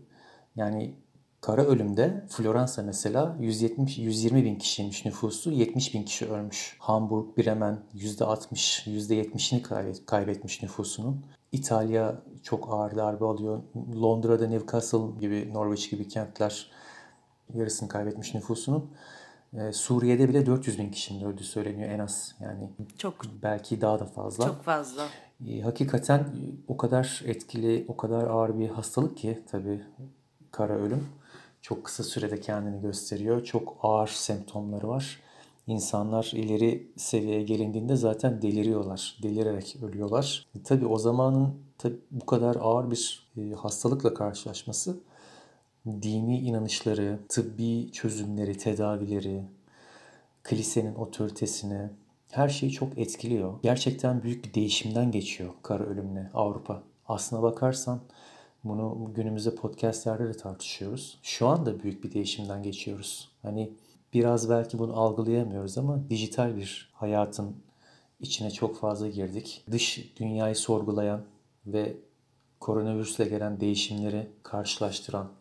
yani 0.55 0.95
kara 1.41 1.65
ölümde 1.65 2.25
Floransa 2.29 2.81
mesela 2.83 3.35
170 3.39 3.97
120 3.97 4.45
bin 4.45 4.55
kişiymiş 4.55 5.05
nüfusu 5.05 5.51
70 5.51 5.93
bin 5.93 6.03
kişi 6.03 6.25
ölmüş. 6.25 6.77
Hamburg, 6.79 7.37
Bremen 7.37 7.79
%60 7.95 8.89
%70'ini 8.89 9.61
kaybet, 9.61 10.05
kaybetmiş 10.05 10.63
nüfusunun. 10.63 11.25
İtalya 11.51 12.21
çok 12.43 12.73
ağır 12.73 12.95
darbe 12.95 13.25
alıyor. 13.25 13.61
Londra'da 14.01 14.47
Newcastle 14.47 15.19
gibi 15.19 15.53
Norwich 15.53 15.91
gibi 15.91 16.07
kentler 16.07 16.71
yarısını 17.53 17.89
kaybetmiş 17.89 18.33
nüfusunun. 18.33 18.91
Ee, 19.53 19.73
Suriye'de 19.73 20.29
bile 20.29 20.45
400 20.45 20.79
bin 20.79 20.91
kişinin 20.91 21.25
öldüğü 21.25 21.43
söyleniyor 21.43 21.89
en 21.89 21.99
az. 21.99 22.35
Yani 22.39 22.69
çok 22.97 23.15
belki 23.43 23.81
daha 23.81 23.99
da 23.99 24.05
fazla. 24.05 24.45
Çok 24.45 24.63
fazla. 24.63 25.07
Ee, 25.47 25.61
hakikaten 25.61 26.25
o 26.67 26.77
kadar 26.77 27.21
etkili, 27.25 27.85
o 27.87 27.97
kadar 27.97 28.27
ağır 28.27 28.59
bir 28.59 28.69
hastalık 28.69 29.17
ki 29.17 29.39
tabii 29.51 29.81
kara 30.51 30.73
ölüm. 30.73 31.07
Çok 31.61 31.83
kısa 31.83 32.03
sürede 32.03 32.39
kendini 32.39 32.81
gösteriyor. 32.81 33.43
Çok 33.43 33.77
ağır 33.81 34.07
semptomları 34.07 34.87
var. 34.87 35.19
İnsanlar 35.67 36.31
ileri 36.33 36.91
seviyeye 36.97 37.43
gelindiğinde 37.43 37.95
zaten 37.95 38.41
deliriyorlar. 38.41 39.19
Delirerek 39.23 39.77
ölüyorlar. 39.83 40.47
E, 40.55 40.63
tabii 40.63 40.85
o 40.85 40.97
zamanın 40.97 41.53
tabii 41.77 41.99
bu 42.11 42.25
kadar 42.25 42.57
ağır 42.61 42.91
bir 42.91 43.31
e, 43.37 43.53
hastalıkla 43.53 44.13
karşılaşması 44.13 44.97
dini 46.01 46.39
inanışları, 46.39 47.19
tıbbi 47.29 47.91
çözümleri, 47.91 48.57
tedavileri, 48.57 49.43
kilisenin 50.49 50.95
otoritesini, 50.95 51.89
her 52.31 52.49
şeyi 52.49 52.71
çok 52.71 52.97
etkiliyor. 52.97 53.53
Gerçekten 53.63 54.23
büyük 54.23 54.45
bir 54.45 54.53
değişimden 54.53 55.11
geçiyor 55.11 55.53
kara 55.63 55.83
ölümle 55.83 56.29
Avrupa. 56.33 56.83
Aslına 57.07 57.41
bakarsan 57.41 57.99
bunu 58.63 59.11
günümüzde 59.15 59.55
podcastlerde 59.55 60.27
de 60.27 60.33
tartışıyoruz. 60.33 61.19
Şu 61.23 61.47
anda 61.47 61.83
büyük 61.83 62.03
bir 62.03 62.13
değişimden 62.13 62.63
geçiyoruz. 62.63 63.31
Hani 63.41 63.73
biraz 64.13 64.49
belki 64.49 64.79
bunu 64.79 64.99
algılayamıyoruz 64.99 65.77
ama 65.77 66.09
dijital 66.09 66.57
bir 66.57 66.91
hayatın 66.93 67.55
içine 68.19 68.51
çok 68.51 68.79
fazla 68.79 69.09
girdik. 69.09 69.65
Dış 69.71 70.13
dünyayı 70.19 70.55
sorgulayan 70.55 71.21
ve 71.65 71.97
koronavirüsle 72.59 73.25
gelen 73.25 73.59
değişimleri 73.59 74.27
karşılaştıran 74.43 75.31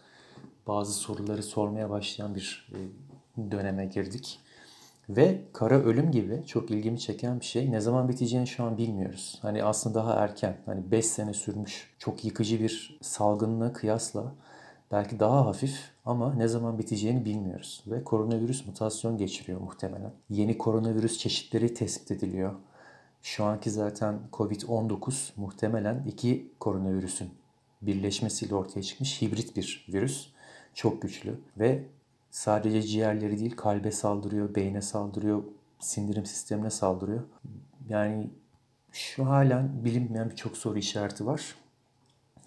bazı 0.68 0.92
soruları 0.92 1.42
sormaya 1.42 1.90
başlayan 1.90 2.34
bir 2.34 2.72
e, 2.72 2.78
döneme 3.50 3.87
girdik. 3.87 4.40
Ve 5.08 5.42
kara 5.52 5.75
ölüm 5.75 6.10
gibi 6.10 6.42
çok 6.46 6.70
ilgimi 6.70 7.00
çeken 7.00 7.40
bir 7.40 7.44
şey. 7.44 7.72
Ne 7.72 7.80
zaman 7.80 8.08
biteceğini 8.08 8.46
şu 8.46 8.64
an 8.64 8.78
bilmiyoruz. 8.78 9.38
Hani 9.42 9.64
aslında 9.64 9.94
daha 9.94 10.14
erken. 10.14 10.56
Hani 10.66 10.90
5 10.90 11.06
sene 11.06 11.34
sürmüş 11.34 11.94
çok 11.98 12.25
yıkıcı 12.25 12.60
bir 12.60 12.98
salgınla 13.02 13.72
kıyasla 13.72 14.34
belki 14.92 15.20
daha 15.20 15.46
hafif 15.46 15.90
ama 16.04 16.34
ne 16.34 16.48
zaman 16.48 16.78
biteceğini 16.78 17.25
bilmiyoruz. 17.25 17.84
Ve 17.87 18.04
koronavirüs 18.04 18.66
mutasyon 18.66 19.16
geçiriyor 19.16 19.60
muhtemelen. 19.60 20.12
Yeni 20.30 20.58
koronavirüs 20.58 21.18
çeşitleri 21.18 21.75
tespit 21.75 22.10
ediliyor. 22.10 22.54
Şu 23.22 23.44
anki 23.44 23.70
zaten 23.70 24.18
Covid-19 24.32 25.30
muhtemelen 25.37 26.04
iki 26.06 26.52
koronavirüsün 26.60 27.30
birleşmesiyle 27.82 28.54
ortaya 28.54 28.82
çıkmış 28.82 29.22
hibrit 29.22 29.56
bir 29.56 29.87
virüs. 29.92 30.28
Çok 30.75 31.02
güçlü 31.02 31.34
ve 31.58 31.84
sadece 32.30 32.82
ciğerleri 32.82 33.38
değil 33.38 33.56
kalbe 33.56 33.92
saldırıyor, 33.92 34.54
beyne 34.54 34.82
saldırıyor, 34.82 35.42
sindirim 35.78 36.26
sistemine 36.26 36.70
saldırıyor. 36.70 37.22
Yani 37.88 38.30
şu 38.92 39.26
halen 39.26 39.84
bilinmeyen 39.84 40.30
birçok 40.30 40.56
soru 40.56 40.78
işareti 40.78 41.26
var. 41.26 41.54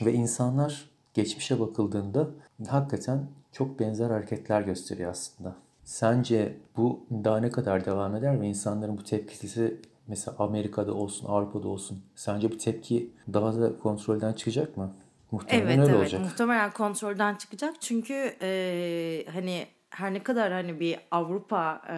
Ve 0.06 0.14
insanlar 0.14 0.90
geçmişe 1.14 1.60
bakıldığında 1.60 2.30
hakikaten 2.68 3.28
çok 3.52 3.80
benzer 3.80 4.10
hareketler 4.10 4.62
gösteriyor 4.62 5.12
aslında. 5.12 5.56
Sence 5.84 6.58
bu 6.78 7.00
daha 7.12 7.38
ne 7.38 7.50
kadar 7.50 7.86
devam 7.86 8.16
eder 8.16 8.42
ve 8.42 8.48
insanların 8.48 8.98
bu 8.98 9.04
tepkisi 9.04 9.82
mesela 10.08 10.36
Amerika'da 10.40 10.94
olsun, 10.94 11.28
Avrupa'da 11.28 11.68
olsun 11.68 12.02
sence 12.16 12.52
bu 12.52 12.58
tepki 12.58 13.12
daha 13.34 13.62
da 13.62 13.80
kontrolden 13.80 14.34
çıkacak 14.34 14.78
mı? 14.78 14.94
Muhtemelen 15.32 15.68
evet, 15.68 15.80
öyle 15.80 15.92
evet. 15.92 16.02
olacak. 16.02 16.22
Muhtemelen 16.22 16.72
kontrolden 16.72 17.36
çıkacak. 17.36 17.82
Çünkü 17.82 18.36
e, 18.42 19.26
hani 19.34 19.68
her 19.90 20.14
ne 20.14 20.24
kadar 20.24 20.52
hani 20.52 20.80
bir 20.80 21.00
Avrupa 21.12 21.82
e, 21.90 21.96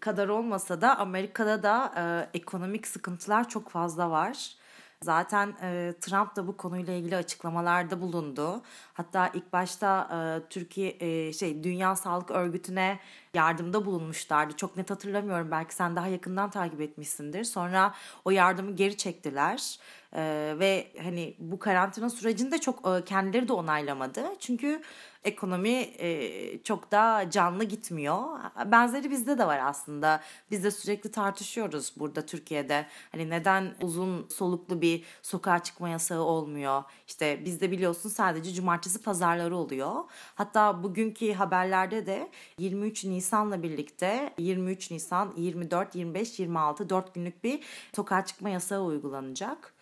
kadar 0.00 0.28
olmasa 0.28 0.80
da 0.80 0.98
Amerika'da 0.98 1.62
da 1.62 1.92
e, 2.32 2.38
ekonomik 2.38 2.86
sıkıntılar 2.86 3.48
çok 3.48 3.70
fazla 3.70 4.10
var. 4.10 4.56
Zaten 5.02 5.54
e, 5.62 5.94
Trump 6.00 6.36
da 6.36 6.46
bu 6.46 6.56
konuyla 6.56 6.92
ilgili 6.92 7.16
açıklamalarda 7.16 8.00
bulundu. 8.00 8.62
Hatta 8.94 9.30
ilk 9.34 9.52
başta 9.52 10.08
e, 10.12 10.48
Türkiye 10.48 10.96
e, 11.00 11.32
şey 11.32 11.64
Dünya 11.64 11.96
Sağlık 11.96 12.30
Örgütü'ne 12.30 13.00
yardımda 13.34 13.86
bulunmuşlardı. 13.86 14.56
Çok 14.56 14.76
net 14.76 14.90
hatırlamıyorum. 14.90 15.50
Belki 15.50 15.74
sen 15.74 15.96
daha 15.96 16.06
yakından 16.06 16.50
takip 16.50 16.80
etmişsindir. 16.80 17.44
Sonra 17.44 17.94
o 18.24 18.30
yardımı 18.30 18.76
geri 18.76 18.96
çektiler. 18.96 19.78
Ee, 20.16 20.54
ve 20.58 20.92
hani 21.02 21.36
bu 21.38 21.58
karantina 21.58 22.10
sürecinde 22.10 22.58
çok 22.58 22.88
e, 22.88 23.04
kendileri 23.04 23.48
de 23.48 23.52
onaylamadı. 23.52 24.24
Çünkü 24.40 24.82
ekonomi 25.24 25.70
e, 25.98 26.62
çok 26.62 26.92
da 26.92 27.30
canlı 27.30 27.64
gitmiyor. 27.64 28.22
Benzeri 28.66 29.10
bizde 29.10 29.38
de 29.38 29.46
var 29.46 29.60
aslında. 29.64 30.20
Biz 30.50 30.64
de 30.64 30.70
sürekli 30.70 31.10
tartışıyoruz 31.10 31.92
burada 31.96 32.26
Türkiye'de. 32.26 32.86
Hani 33.12 33.30
neden 33.30 33.74
uzun 33.82 34.26
soluklu 34.28 34.80
bir 34.80 35.04
sokağa 35.22 35.58
çıkma 35.58 35.88
yasağı 35.88 36.20
olmuyor? 36.20 36.82
İşte 37.06 37.44
bizde 37.44 37.70
biliyorsun 37.70 38.10
sadece 38.10 38.52
cumartesi 38.52 39.02
pazarları 39.02 39.56
oluyor. 39.56 40.04
Hatta 40.34 40.82
bugünkü 40.82 41.32
haberlerde 41.32 42.06
de 42.06 42.30
23 42.58 43.04
Nisan'la 43.04 43.62
birlikte 43.62 44.34
23 44.38 44.90
Nisan, 44.90 45.32
24, 45.36 45.94
25, 45.94 46.38
26 46.38 46.90
4 46.90 47.14
günlük 47.14 47.44
bir 47.44 47.60
sokağa 47.96 48.24
çıkma 48.24 48.50
yasağı 48.50 48.82
uygulanacak. 48.84 49.75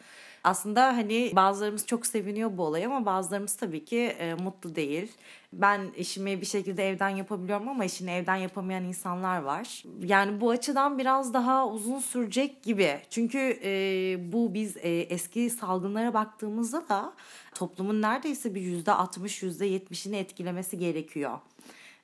Aslında 0.44 0.86
hani 0.86 1.32
bazılarımız 1.36 1.86
çok 1.86 2.06
seviniyor 2.06 2.56
bu 2.56 2.62
olay 2.62 2.84
ama 2.84 3.06
bazılarımız 3.06 3.56
tabii 3.56 3.84
ki 3.84 3.98
e, 3.98 4.34
mutlu 4.34 4.74
değil. 4.74 5.12
Ben 5.52 5.80
işimi 5.96 6.40
bir 6.40 6.46
şekilde 6.46 6.88
evden 6.88 7.08
yapabiliyorum 7.08 7.68
ama 7.68 7.84
işini 7.84 8.10
evden 8.10 8.36
yapamayan 8.36 8.84
insanlar 8.84 9.42
var. 9.42 9.84
Yani 10.02 10.40
bu 10.40 10.50
açıdan 10.50 10.98
biraz 10.98 11.34
daha 11.34 11.68
uzun 11.68 11.98
sürecek 11.98 12.62
gibi. 12.62 13.00
Çünkü 13.10 13.58
e, 13.64 14.32
bu 14.32 14.54
biz 14.54 14.76
e, 14.76 14.90
eski 14.90 15.50
salgınlara 15.50 16.14
baktığımızda 16.14 16.88
da 16.88 17.12
toplumun 17.54 18.02
neredeyse 18.02 18.54
bir 18.54 18.60
yüzde 18.60 18.92
60 18.92 19.42
yüzde 19.42 19.68
70'ini 19.68 20.16
etkilemesi 20.16 20.78
gerekiyor. 20.78 21.38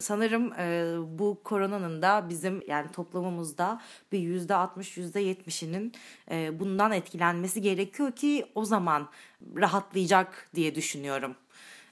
Sanırım 0.01 0.53
e, 0.53 0.95
bu 1.19 1.41
koronanın 1.45 2.03
da 2.03 2.29
bizim 2.29 2.63
yani 2.69 2.93
toplumumuzda 2.93 3.81
bir 4.13 4.19
yüzde 4.19 4.55
altmış 4.55 4.97
yüzde 4.97 5.21
yetmişinin 5.21 5.93
e, 6.31 6.61
bundan 6.61 6.93
etkilenmesi 6.93 7.63
gerekiyor 7.63 8.13
ki 8.13 8.47
o 8.55 8.65
zaman 8.65 9.09
rahatlayacak 9.57 10.49
diye 10.55 10.75
düşünüyorum. 10.75 11.37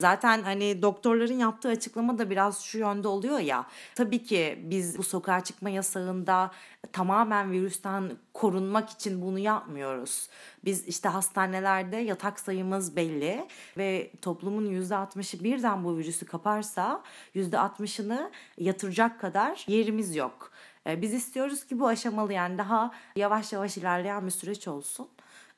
Zaten 0.00 0.42
hani 0.42 0.82
doktorların 0.82 1.38
yaptığı 1.38 1.68
açıklama 1.68 2.18
da 2.18 2.30
biraz 2.30 2.60
şu 2.60 2.78
yönde 2.78 3.08
oluyor 3.08 3.38
ya. 3.38 3.66
Tabii 3.94 4.24
ki 4.24 4.58
biz 4.62 4.98
bu 4.98 5.02
sokağa 5.02 5.44
çıkma 5.44 5.70
yasağında 5.70 6.50
tamamen 6.92 7.52
virüsten 7.52 8.10
korunmak 8.34 8.90
için 8.90 9.22
bunu 9.22 9.38
yapmıyoruz. 9.38 10.28
Biz 10.64 10.88
işte 10.88 11.08
hastanelerde 11.08 11.96
yatak 11.96 12.40
sayımız 12.40 12.96
belli 12.96 13.46
ve 13.76 14.10
toplumun 14.22 14.66
%60'ı 14.66 15.44
birden 15.44 15.84
bu 15.84 15.96
virüsü 15.96 16.26
kaparsa 16.26 17.02
%60'ını 17.34 18.30
yatıracak 18.58 19.20
kadar 19.20 19.64
yerimiz 19.68 20.16
yok. 20.16 20.50
Ee, 20.86 21.02
biz 21.02 21.14
istiyoruz 21.14 21.64
ki 21.66 21.80
bu 21.80 21.86
aşamalı 21.88 22.32
yani 22.32 22.58
daha 22.58 22.90
yavaş 23.16 23.52
yavaş 23.52 23.76
ilerleyen 23.76 24.26
bir 24.26 24.30
süreç 24.30 24.68
olsun. 24.68 25.08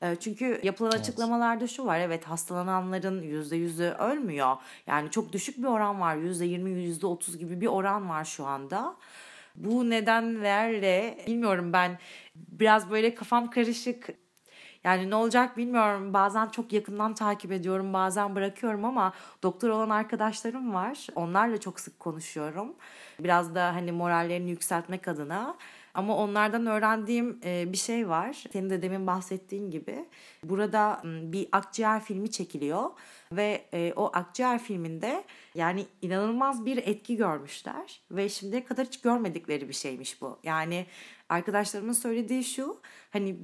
Ee, 0.03 0.15
çünkü 0.19 0.59
yapılan 0.63 0.91
evet. 0.91 1.01
açıklamalarda 1.01 1.67
şu 1.67 1.85
var 1.85 1.99
evet 1.99 2.25
hastalananların 2.25 3.21
%100'ü 3.21 3.95
ölmüyor. 3.99 4.57
Yani 4.87 5.11
çok 5.11 5.33
düşük 5.33 5.57
bir 5.57 5.67
oran 5.67 6.01
var 6.01 6.15
%20 6.15 6.69
%30 6.69 7.37
gibi 7.37 7.61
bir 7.61 7.67
oran 7.67 8.09
var 8.09 8.25
şu 8.25 8.45
anda. 8.45 8.95
Bu 9.55 9.89
nedenlerle 9.89 11.17
bilmiyorum 11.27 11.73
ben 11.73 11.99
biraz 12.35 12.91
böyle 12.91 13.15
kafam 13.15 13.49
karışık 13.49 14.09
yani 14.83 15.09
ne 15.09 15.15
olacak 15.15 15.57
bilmiyorum. 15.57 16.13
Bazen 16.13 16.47
çok 16.47 16.73
yakından 16.73 17.13
takip 17.13 17.51
ediyorum, 17.51 17.93
bazen 17.93 18.35
bırakıyorum 18.35 18.85
ama 18.85 19.13
doktor 19.43 19.69
olan 19.69 19.89
arkadaşlarım 19.89 20.73
var. 20.73 21.07
Onlarla 21.15 21.59
çok 21.59 21.79
sık 21.79 21.99
konuşuyorum. 21.99 22.75
Biraz 23.19 23.55
da 23.55 23.75
hani 23.75 23.91
morallerini 23.91 24.49
yükseltmek 24.49 25.07
adına. 25.07 25.57
Ama 25.93 26.17
onlardan 26.17 26.65
öğrendiğim 26.65 27.41
bir 27.43 27.77
şey 27.77 28.09
var. 28.09 28.43
Senin 28.53 28.69
de 28.69 28.81
demin 28.81 29.07
bahsettiğin 29.07 29.71
gibi. 29.71 30.05
Burada 30.43 31.01
bir 31.03 31.47
akciğer 31.51 32.03
filmi 32.03 32.31
çekiliyor 32.31 32.89
ve 33.31 33.65
o 33.95 34.11
akciğer 34.13 34.59
filminde 34.59 35.23
Yani 35.55 35.85
inanılmaz 36.01 36.65
bir 36.65 36.77
etki 36.77 37.15
görmüşler 37.15 38.01
ve 38.11 38.29
şimdiye 38.29 38.65
kadar 38.65 38.85
hiç 38.85 39.01
görmedikleri 39.01 39.69
bir 39.69 39.73
şeymiş 39.73 40.21
bu. 40.21 40.39
Yani 40.43 40.85
arkadaşlarımın 41.29 41.93
söylediği 41.93 42.43
şu 42.43 42.81
hani 43.09 43.37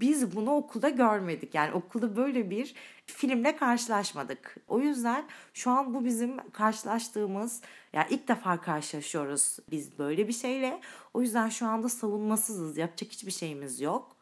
biz 0.00 0.36
bunu 0.36 0.54
okulda 0.54 0.88
görmedik. 0.88 1.54
Yani 1.54 1.72
okulda 1.72 2.16
böyle 2.16 2.50
bir 2.50 2.74
filmle 3.06 3.56
karşılaşmadık. 3.56 4.56
O 4.68 4.80
yüzden 4.80 5.24
şu 5.54 5.70
an 5.70 5.94
bu 5.94 6.04
bizim 6.04 6.50
karşılaştığımız 6.50 7.62
yani 7.92 8.06
ilk 8.10 8.28
defa 8.28 8.60
karşılaşıyoruz 8.60 9.58
biz 9.70 9.98
böyle 9.98 10.28
bir 10.28 10.32
şeyle. 10.32 10.80
O 11.14 11.20
yüzden 11.22 11.48
şu 11.48 11.66
anda 11.66 11.88
savunmasızız. 11.88 12.78
Yapacak 12.78 13.12
hiçbir 13.12 13.32
şeyimiz 13.32 13.80
yok. 13.80 14.16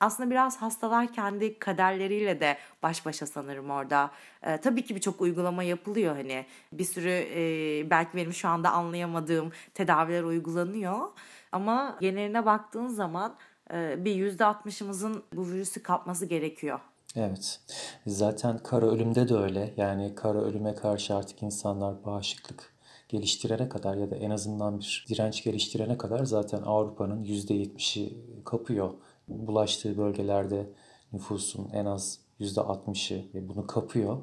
Aslında 0.00 0.30
biraz 0.30 0.62
hastalar 0.62 1.12
kendi 1.12 1.58
kaderleriyle 1.58 2.40
de 2.40 2.58
baş 2.82 3.06
başa 3.06 3.26
sanırım 3.26 3.70
orada. 3.70 4.10
Ee, 4.42 4.60
tabii 4.60 4.84
ki 4.84 4.94
birçok 4.94 5.20
uygulama 5.20 5.62
yapılıyor 5.62 6.16
hani. 6.16 6.46
Bir 6.72 6.84
sürü 6.84 7.10
e, 7.10 7.90
belki 7.90 8.16
benim 8.16 8.32
şu 8.32 8.48
anda 8.48 8.70
anlayamadığım 8.70 9.52
tedaviler 9.74 10.22
uygulanıyor. 10.22 11.08
Ama 11.52 11.98
geneline 12.00 12.46
baktığın 12.46 12.86
zaman 12.86 13.36
bir 13.74 14.14
yüzde 14.14 14.44
altmışımızın 14.44 15.24
bu 15.32 15.46
virüsü 15.46 15.82
kapması 15.82 16.26
gerekiyor. 16.26 16.80
Evet. 17.16 17.60
Zaten 18.06 18.58
kara 18.58 18.86
ölümde 18.86 19.28
de 19.28 19.34
öyle. 19.34 19.74
Yani 19.76 20.14
kara 20.14 20.38
ölüme 20.38 20.74
karşı 20.74 21.16
artık 21.16 21.42
insanlar 21.42 22.04
bağışıklık 22.04 22.76
geliştirene 23.08 23.68
kadar 23.68 23.96
ya 23.96 24.10
da 24.10 24.16
en 24.16 24.30
azından 24.30 24.80
bir 24.80 25.06
direnç 25.08 25.44
geliştirene 25.44 25.98
kadar 25.98 26.24
zaten 26.24 26.62
Avrupa'nın 26.62 27.24
%70'i 27.24 28.18
kapıyor. 28.44 28.90
Bulaştığı 29.28 29.98
bölgelerde 29.98 30.70
nüfusun 31.12 31.68
en 31.72 31.84
az 31.84 32.20
%60'ı 32.40 33.48
bunu 33.48 33.66
kapıyor 33.66 34.18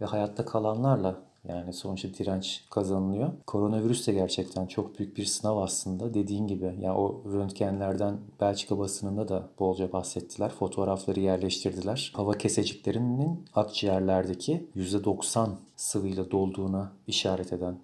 ve 0.00 0.04
hayatta 0.04 0.44
kalanlarla 0.44 1.31
yani 1.48 1.72
sonuçta 1.72 2.08
direnç 2.14 2.64
kazanılıyor. 2.70 3.32
Koronavirüs 3.46 4.06
de 4.06 4.12
gerçekten 4.12 4.66
çok 4.66 4.98
büyük 4.98 5.16
bir 5.16 5.24
sınav 5.24 5.56
aslında. 5.56 6.14
Dediğin 6.14 6.46
gibi 6.46 6.64
yani 6.64 6.96
o 6.96 7.22
röntgenlerden 7.32 8.18
Belçika 8.40 8.78
basınında 8.78 9.28
da 9.28 9.48
bolca 9.58 9.92
bahsettiler. 9.92 10.50
Fotoğrafları 10.50 11.20
yerleştirdiler. 11.20 12.12
Hava 12.16 12.32
keseciklerinin 12.38 13.44
akciğerlerdeki 13.54 14.66
%90 14.76 15.48
sıvıyla 15.76 16.30
dolduğuna 16.30 16.92
işaret 17.06 17.52
eden 17.52 17.78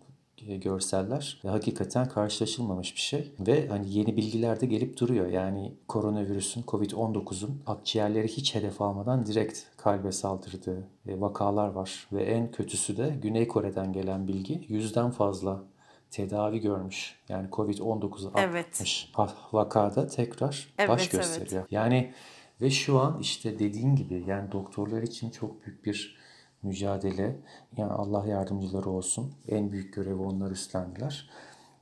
görseller 0.47 1.41
ve 1.45 1.49
hakikaten 1.49 2.09
karşılaşılmamış 2.09 2.95
bir 2.95 3.01
şey 3.01 3.33
ve 3.41 3.69
hani 3.69 3.95
yeni 3.95 4.17
bilgiler 4.17 4.61
de 4.61 4.67
gelip 4.67 5.01
duruyor. 5.01 5.27
Yani 5.27 5.73
koronavirüsün 5.89 6.63
Covid-19'un 6.63 7.63
akciğerleri 7.67 8.29
hiç 8.29 8.55
hedef 8.55 8.83
almadan 8.83 9.27
direkt 9.27 9.59
kalbe 9.77 10.13
saldırdığı 10.13 10.89
e, 11.09 11.21
vakalar 11.21 11.69
var 11.69 12.09
ve 12.13 12.23
en 12.23 12.51
kötüsü 12.51 12.97
de 12.97 13.19
Güney 13.23 13.49
Kore'den 13.49 13.93
gelen 13.93 14.29
bilgi 14.29 14.67
yüzden 14.69 15.11
fazla 15.11 15.63
tedavi 16.11 16.61
görmüş. 16.61 17.19
Yani 17.29 17.49
Covid-19'u 17.49 18.33
Evet. 18.37 18.67
atmış 18.67 19.11
vakada 19.53 20.07
tekrar 20.07 20.69
Evet, 20.79 20.89
baş 20.91 21.01
evet. 21.01 21.13
gösteriyor. 21.13 21.65
Yani 21.71 22.13
ve 22.61 22.71
şu 22.71 22.99
an 22.99 23.19
işte 23.21 23.59
dediğin 23.59 23.97
gibi 23.97 24.25
yani 24.27 24.53
doktorlar 24.53 25.03
için 25.03 25.31
çok 25.31 25.67
büyük 25.67 25.85
bir 25.85 26.18
mücadele. 26.63 27.37
Yani 27.77 27.93
Allah 27.93 28.27
yardımcıları 28.27 28.91
olsun. 28.91 29.33
En 29.49 29.73
büyük 29.73 29.95
görevi 29.95 30.23
onlar 30.23 30.51
üstlendiler. 30.51 31.31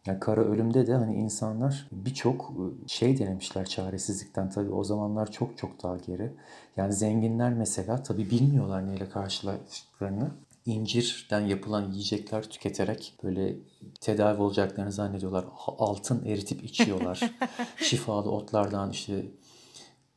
Yani 0.07 0.21
kara 0.21 0.41
ölümde 0.41 0.87
de 0.87 0.95
hani 0.95 1.15
insanlar 1.15 1.89
birçok 1.93 2.53
şey 2.87 3.19
denemişler 3.19 3.65
çaresizlikten 3.65 4.51
tabii 4.51 4.73
o 4.73 4.85
zamanlar 4.85 5.33
çok 5.33 5.59
çok 5.59 5.83
daha 5.83 5.97
geri. 5.97 6.33
Yani 6.77 6.93
zenginler 6.93 7.53
mesela 7.53 8.03
tabii 8.03 8.31
bilmiyorlar 8.31 8.87
neyle 8.87 9.09
karşılaştıklarını. 9.09 10.31
İncirden 10.67 11.41
yapılan 11.41 11.91
yiyecekler 11.91 12.43
tüketerek 12.43 13.15
böyle 13.23 13.57
tedavi 14.01 14.43
olacaklarını 14.43 14.93
zannediyorlar. 14.93 15.45
Altın 15.67 16.25
eritip 16.25 16.65
içiyorlar. 16.65 17.21
Şifalı 17.77 18.31
otlardan 18.31 18.91
işte 18.91 19.27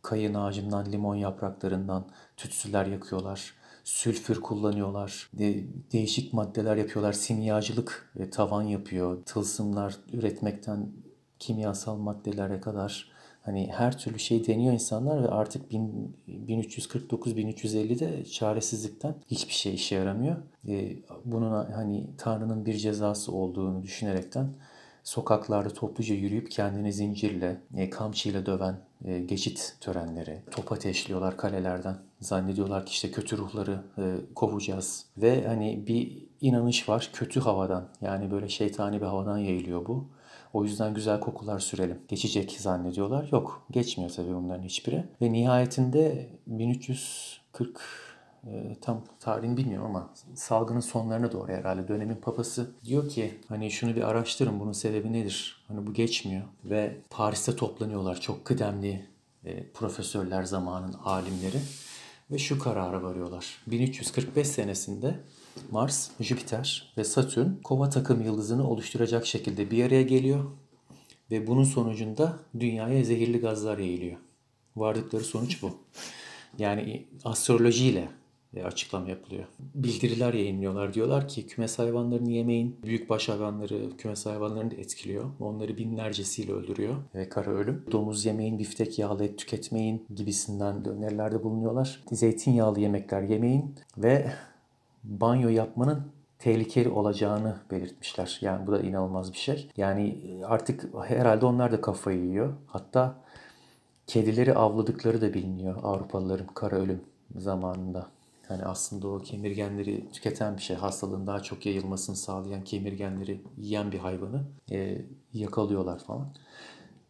kayın 0.02 0.34
ağacından, 0.34 0.92
limon 0.92 1.16
yapraklarından 1.16 2.06
tütsüler 2.38 2.86
yakıyorlar. 2.86 3.59
Sülfür 3.90 4.42
kullanıyorlar. 4.42 5.30
De- 5.34 5.64
değişik 5.92 6.34
maddeler 6.34 6.76
yapıyorlar. 6.76 7.14
Simyacılık 7.14 8.12
e, 8.20 8.30
tavan 8.30 8.64
yapıyor. 8.64 9.24
Tılsımlar 9.26 9.98
üretmekten 10.14 10.92
kimyasal 11.40 11.98
maddelere 11.98 12.62
kadar 12.62 13.12
hani 13.42 13.72
her 13.72 13.98
türlü 13.98 14.20
şey 14.20 14.48
deniyor 14.48 14.74
insanlar 14.74 15.24
ve 15.24 15.28
artık 15.28 15.72
1349-1350'de 15.72 18.26
çaresizlikten 18.26 19.16
hiçbir 19.28 19.54
şey 19.54 19.74
işe 19.74 19.96
yaramıyor. 19.96 20.36
E, 20.68 20.96
bunun 21.26 21.72
hani 21.72 22.08
Tanrı'nın 22.18 22.66
bir 22.66 22.74
cezası 22.74 23.32
olduğunu 23.32 23.84
düşünerekten 23.84 24.54
sokaklarda 25.04 25.70
topluca 25.70 26.16
yürüyüp 26.16 26.52
kendini 26.52 26.94
zincirle, 26.94 27.62
e, 27.76 27.90
kamçıyla 27.90 28.46
döven 28.46 28.80
e, 29.06 29.20
geçit 29.20 29.78
törenleri, 29.82 30.42
top 30.52 30.72
ateşliyorlar 30.72 31.38
kalelerden. 31.38 32.09
Zannediyorlar 32.20 32.86
ki 32.86 32.92
işte 32.92 33.12
kötü 33.12 33.38
ruhları 33.38 33.84
e, 33.98 34.16
kovacağız. 34.36 35.06
Ve 35.18 35.48
hani 35.48 35.88
bir 35.88 36.30
inanış 36.42 36.90
var 36.90 37.10
kötü 37.14 37.40
havadan. 37.40 37.88
Yani 38.02 38.32
böyle 38.32 38.50
şeytani 38.50 39.02
bir 39.02 39.06
havadan 39.06 39.38
yayılıyor 39.38 39.86
bu. 39.86 40.08
O 40.54 40.64
yüzden 40.64 40.94
güzel 40.94 41.20
kokular 41.20 41.60
sürelim. 41.60 42.00
Geçecek 42.08 42.52
zannediyorlar. 42.52 43.30
Yok 43.32 43.68
geçmiyor 43.72 44.12
tabii 44.12 44.36
bunların 44.36 44.64
hiçbiri. 44.64 45.04
Ve 45.22 45.32
nihayetinde 45.32 46.30
1340 46.48 47.82
e, 48.48 48.76
tam 48.82 49.02
tarihini 49.20 49.58
bilmiyorum 49.58 49.88
ama 49.88 50.10
salgının 50.36 50.80
sonlarına 50.80 51.32
doğru 51.32 51.52
herhalde 51.52 51.88
dönemin 51.88 52.16
papası 52.16 52.72
diyor 52.86 53.10
ki 53.10 53.40
hani 53.48 53.72
şunu 53.72 53.96
bir 53.96 54.02
araştırın 54.02 54.60
bunun 54.60 54.72
sebebi 54.72 55.14
nedir? 55.14 55.66
Hani 55.68 55.88
bu 55.88 55.94
geçmiyor 55.94 56.44
ve 56.66 56.98
Paris'te 57.10 57.56
toplanıyorlar 57.56 58.22
çok 58.22 58.46
kıdemli 58.46 59.06
e, 59.46 59.72
profesörler 59.72 60.44
zamanın 60.44 60.94
alimleri 60.94 61.58
ve 62.32 62.38
şu 62.38 62.60
karara 62.60 63.04
varıyorlar. 63.04 63.62
1345 63.68 64.48
senesinde 64.48 65.20
Mars, 65.72 66.10
Jüpiter 66.20 66.94
ve 66.98 67.04
Satürn 67.04 67.62
kova 67.64 67.90
takım 67.90 68.22
yıldızını 68.22 68.70
oluşturacak 68.70 69.28
şekilde 69.28 69.72
bir 69.72 69.86
araya 69.86 70.02
geliyor 70.02 70.46
ve 71.32 71.48
bunun 71.48 71.64
sonucunda 71.64 72.40
dünyaya 72.60 73.04
zehirli 73.04 73.40
gazlar 73.40 73.78
yayılıyor. 73.78 74.18
Vardıkları 74.76 75.24
sonuç 75.24 75.62
bu. 75.62 75.72
Yani 76.60 77.08
astrolojiyle 77.24 78.10
açıklama 78.64 79.10
yapılıyor. 79.10 79.44
Bildiriler 79.60 80.34
yayınlıyorlar. 80.34 80.94
Diyorlar 80.94 81.28
ki 81.28 81.48
kümes 81.48 81.80
hayvanlarını 81.80 82.32
yemeyin. 82.32 82.78
Büyükbaş 82.84 83.30
hayvanları 83.30 83.98
kümes 83.98 84.26
hayvanlarını 84.26 84.72
da 84.72 84.76
etkiliyor. 84.76 85.26
Onları 85.40 85.78
binlercesiyle 85.78 86.54
öldürüyor. 86.54 86.96
Ve 87.16 87.30
kara 87.30 87.52
ölüm. 87.52 87.86
Domuz 87.92 88.26
yemeyin, 88.26 88.60
biftek 88.60 89.00
yağlı 89.00 89.26
et 89.26 89.38
tüketmeyin 89.38 90.06
gibisinden 90.16 90.86
de 90.86 90.90
önerilerde 90.90 91.44
bulunuyorlar. 91.44 92.04
Zeytinyağlı 92.12 92.80
yemekler 92.80 93.22
yemeyin 93.22 93.76
ve 93.98 94.32
banyo 95.04 95.50
yapmanın 95.50 96.04
tehlikeli 96.40 96.90
olacağını 96.90 97.58
belirtmişler. 97.72 98.38
Yani 98.42 98.68
bu 98.68 98.72
da 98.72 98.80
inanılmaz 98.80 99.34
bir 99.34 99.38
şey. 99.38 99.72
Yani 99.78 100.18
artık 100.46 100.86
herhalde 101.08 101.46
onlar 101.46 101.72
da 101.72 101.82
kafayı 101.82 102.26
yiyor. 102.26 102.54
Hatta 102.68 103.16
kedileri 104.08 104.54
avladıkları 104.56 105.22
da 105.22 105.34
biliniyor 105.34 105.76
Avrupalıların 105.84 106.48
kara 106.48 106.76
ölüm 106.76 107.02
zamanında. 107.38 108.08
Yani 108.50 108.64
aslında 108.64 109.08
o 109.08 109.20
kemirgenleri 109.20 110.12
tüketen 110.12 110.58
bir 110.58 110.62
şey. 110.62 110.76
Hastalığın 110.76 111.28
daha 111.28 111.40
çok 111.44 111.66
yayılmasını 111.66 112.16
sağlayan 112.16 112.64
kemirgenleri 112.64 113.42
yiyen 113.58 113.92
bir 113.92 114.00
hayvanı 114.00 114.44
e, 114.72 115.02
yakalıyorlar 115.34 116.00
falan. 116.00 116.34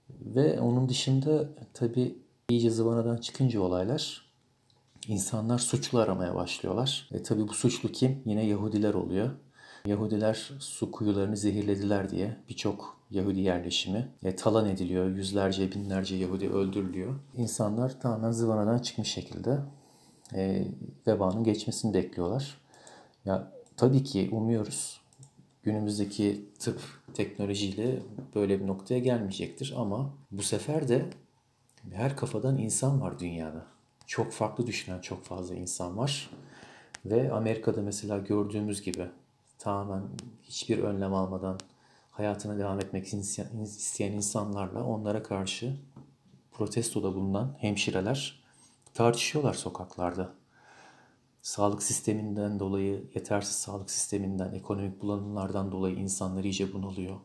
Ve 0.10 0.60
onun 0.60 0.90
dışında 0.90 1.50
tabii 1.74 2.18
iyice 2.50 2.70
zıvanadan 2.70 3.18
çıkınca 3.18 3.62
olaylar 3.62 4.30
insanlar 5.08 5.60
suçlu 5.60 6.00
aramaya 6.00 6.36
başlıyorlar. 6.36 7.10
E 7.12 7.24
tabii 7.24 7.48
bu 7.48 7.54
suçlu 7.54 7.92
kim? 7.92 8.22
Yine 8.26 8.46
Yahudiler 8.46 8.94
oluyor. 8.94 9.30
Yahudiler 9.86 10.50
su 10.60 10.92
kuyularını 10.92 11.38
zehirlediler 11.38 12.10
diye 12.10 12.38
birçok 12.50 13.00
Yahudi 13.12 13.40
yerleşimi 13.40 14.08
e, 14.24 14.36
talan 14.36 14.70
ediliyor. 14.70 15.10
Yüzlerce, 15.10 15.72
binlerce 15.72 16.16
Yahudi 16.16 16.50
öldürülüyor. 16.50 17.16
İnsanlar 17.34 18.00
tamamen 18.02 18.32
zıvanadan 18.32 18.80
çıkmış 18.80 19.08
şekilde 19.08 19.60
e, 20.34 20.68
vebanın 21.08 21.44
geçmesini 21.44 21.94
bekliyorlar. 21.94 22.58
Ya 23.26 23.52
tabii 23.78 24.04
ki 24.04 24.30
umuyoruz 24.32 25.02
günümüzdeki 25.64 26.46
tıp 26.60 26.82
teknolojiyle 27.14 28.00
böyle 28.36 28.60
bir 28.60 28.68
noktaya 28.68 29.00
gelmeyecektir 29.00 29.74
ama 29.78 30.14
bu 30.32 30.44
sefer 30.44 30.88
de 30.88 31.06
her 31.92 32.18
kafadan 32.18 32.58
insan 32.58 33.02
var 33.02 33.20
dünyada. 33.20 33.66
Çok 34.08 34.32
farklı 34.32 34.68
düşünen 34.68 35.02
çok 35.02 35.24
fazla 35.24 35.56
insan 35.56 35.98
var. 35.98 36.30
Ve 37.06 37.32
Amerika'da 37.32 37.82
mesela 37.82 38.18
gördüğümüz 38.18 38.82
gibi 38.82 39.08
tamamen 39.60 40.04
hiçbir 40.44 40.80
önlem 40.80 41.14
almadan 41.14 41.60
hayatına 42.12 42.58
devam 42.60 42.80
etmek 42.80 43.14
isteyen 43.14 44.12
insanlarla 44.12 44.84
onlara 44.84 45.24
karşı 45.24 45.76
protestoda 46.52 47.16
bulunan 47.16 47.56
hemşireler 47.60 48.39
tartışıyorlar 49.00 49.54
sokaklarda. 49.54 50.34
sağlık 51.42 51.84
sisteminden 51.84 52.60
dolayı, 52.60 53.04
yetersiz 53.16 53.56
sağlık 53.56 53.92
sisteminden, 53.92 54.54
ekonomik 54.54 55.02
bulanımlardan 55.02 55.72
dolayı 55.72 55.96
insanlar 55.96 56.44
iyice 56.44 56.74
bunalıyor. 56.74 57.16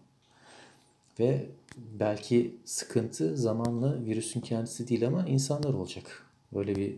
Ve 1.21 1.47
belki 1.77 2.57
sıkıntı 2.65 3.37
zamanla 3.37 4.05
virüsün 4.05 4.41
kendisi 4.41 4.89
değil 4.89 5.07
ama 5.07 5.27
insanlar 5.27 5.75
olacak. 5.75 6.27
Böyle 6.53 6.77
bir 6.77 6.97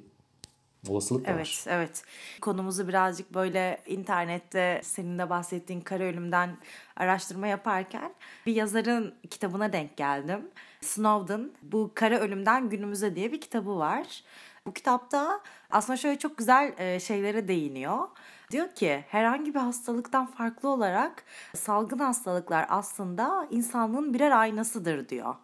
olasılık 0.89 1.29
Evet, 1.29 1.39
var. 1.39 1.65
evet. 1.67 2.03
Konumuzu 2.41 2.89
birazcık 2.89 3.35
böyle 3.35 3.83
internette 3.87 4.81
senin 4.85 5.19
de 5.19 5.31
bahsettiğin 5.31 5.81
kara 5.81 6.05
ölümden 6.05 6.57
araştırma 6.97 7.47
yaparken 7.47 8.15
bir 8.47 8.55
yazarın 8.55 9.15
kitabına 9.31 9.73
denk 9.73 9.97
geldim. 9.97 10.41
Snowden, 10.81 11.51
bu 11.63 11.91
kara 11.95 12.19
ölümden 12.19 12.69
günümüze 12.69 13.17
diye 13.17 13.33
bir 13.33 13.41
kitabı 13.41 13.79
var. 13.79 14.23
Bu 14.67 14.73
kitapta 14.73 15.41
aslında 15.71 15.97
şöyle 15.97 16.19
çok 16.19 16.39
güzel 16.39 16.75
e, 16.79 17.01
şeylere 17.01 17.49
değiniyor. 17.49 18.09
Diyor 18.51 18.75
ki 18.75 19.05
herhangi 19.09 19.55
bir 19.55 19.61
hastalıktan 19.61 20.27
farklı 20.27 20.69
olarak 20.69 21.25
salgın 21.55 21.99
hastalıklar 21.99 22.67
aslında 22.69 23.47
insanlığın 23.51 24.15
birer 24.15 24.31
aynasıdır 24.31 25.09
diyor. 25.09 25.35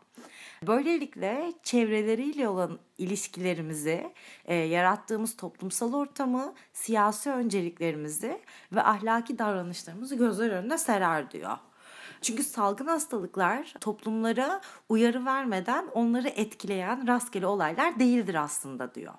Böylelikle 0.66 1.52
çevreleriyle 1.62 2.48
olan 2.48 2.78
ilişkilerimizi, 2.98 4.12
e, 4.44 4.54
yarattığımız 4.54 5.36
toplumsal 5.36 5.92
ortamı, 5.92 6.54
siyasi 6.72 7.30
önceliklerimizi 7.30 8.40
ve 8.72 8.82
ahlaki 8.82 9.38
davranışlarımızı 9.38 10.16
gözler 10.16 10.50
önüne 10.50 10.78
serer 10.78 11.30
diyor. 11.30 11.58
Çünkü 12.22 12.42
salgın 12.42 12.86
hastalıklar 12.86 13.74
toplumlara 13.80 14.60
uyarı 14.88 15.24
vermeden 15.24 15.86
onları 15.94 16.28
etkileyen 16.28 17.06
rastgele 17.06 17.46
olaylar 17.46 17.98
değildir 17.98 18.34
aslında 18.34 18.94
diyor. 18.94 19.14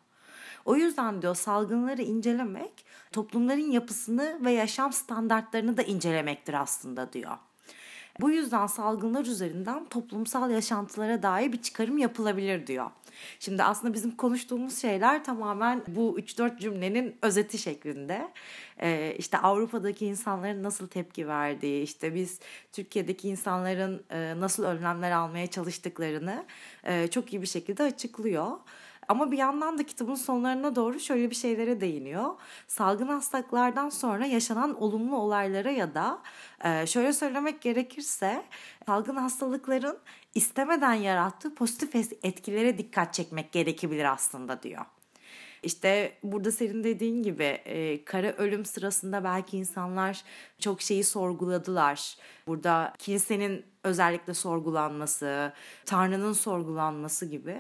O 0.66 0.76
yüzden 0.76 1.22
diyor 1.22 1.36
salgınları 1.36 2.02
incelemek 2.02 2.86
toplumların 3.12 3.72
yapısını 3.72 4.38
ve 4.46 4.52
yaşam 4.52 4.94
standartlarını 4.94 5.78
da 5.78 5.82
incelemektir 5.82 6.54
aslında 6.54 7.14
diyor. 7.14 7.38
Bu 8.20 8.32
yüzden 8.32 8.68
salgınlar 8.68 9.26
üzerinden 9.26 9.86
toplumsal 9.86 10.52
yaşantılara 10.52 11.24
dair 11.24 11.52
bir 11.54 11.62
çıkarım 11.62 11.98
yapılabilir 11.98 12.68
diyor. 12.68 12.92
Şimdi 13.40 13.64
aslında 13.64 13.94
bizim 13.94 14.12
konuştuğumuz 14.12 14.82
şeyler 14.82 15.24
tamamen 15.24 15.84
bu 15.88 16.20
3-4 16.20 16.60
cümlenin 16.60 17.16
özeti 17.22 17.58
şeklinde. 17.58 18.32
Ee, 18.82 19.16
işte 19.18 19.38
Avrupa'daki 19.38 20.06
insanların 20.06 20.64
nasıl 20.64 20.88
tepki 20.88 21.28
verdiği, 21.28 21.84
işte 21.84 22.16
biz 22.16 22.40
Türkiye'deki 22.72 23.30
insanların 23.30 24.04
e, 24.10 24.40
nasıl 24.40 24.64
önlemler 24.64 25.12
almaya 25.12 25.48
çalıştıklarını 25.48 26.46
e, 26.84 27.08
çok 27.08 27.34
iyi 27.34 27.42
bir 27.42 27.48
şekilde 27.48 27.84
açıklıyor. 27.84 28.48
Ama 29.08 29.32
bir 29.32 29.38
yandan 29.38 29.78
da 29.78 29.84
kitabın 29.84 30.16
sonlarına 30.16 30.76
doğru 30.76 31.00
şöyle 31.00 31.30
bir 31.30 31.36
şeylere 31.36 31.82
değiniyor. 31.82 32.30
Salgın 32.68 33.08
hastalıklardan 33.08 33.90
sonra 33.90 34.26
yaşanan 34.26 34.82
olumlu 34.82 35.18
olaylara 35.18 35.72
ya 35.72 35.96
da 35.96 36.22
e, 36.64 36.86
şöyle 36.88 37.14
söylemek 37.14 37.62
gerekirse 37.62 38.44
salgın 38.86 39.16
hastalıkların 39.16 39.98
istemeden 40.36 40.94
yarattığı 40.94 41.56
pozitif 41.56 41.96
etkilere 42.24 42.78
dikkat 42.78 43.14
çekmek 43.14 43.52
gerekebilir 43.52 44.12
aslında 44.12 44.64
diyor. 44.64 44.86
İşte 45.64 46.18
burada 46.24 46.52
senin 46.52 46.84
dediğin 46.84 47.24
gibi 47.24 47.44
e, 47.44 48.06
kara 48.06 48.32
ölüm 48.32 48.66
sırasında 48.66 49.24
belki 49.24 49.58
insanlar 49.58 50.24
çok 50.60 50.82
şeyi 50.82 51.04
sorguladılar. 51.04 52.18
Burada 52.48 52.94
kilisenin 52.98 53.66
özellikle 53.84 54.34
sorgulanması, 54.34 55.54
Tanrı'nın 55.86 56.34
sorgulanması 56.34 57.26
gibi 57.26 57.58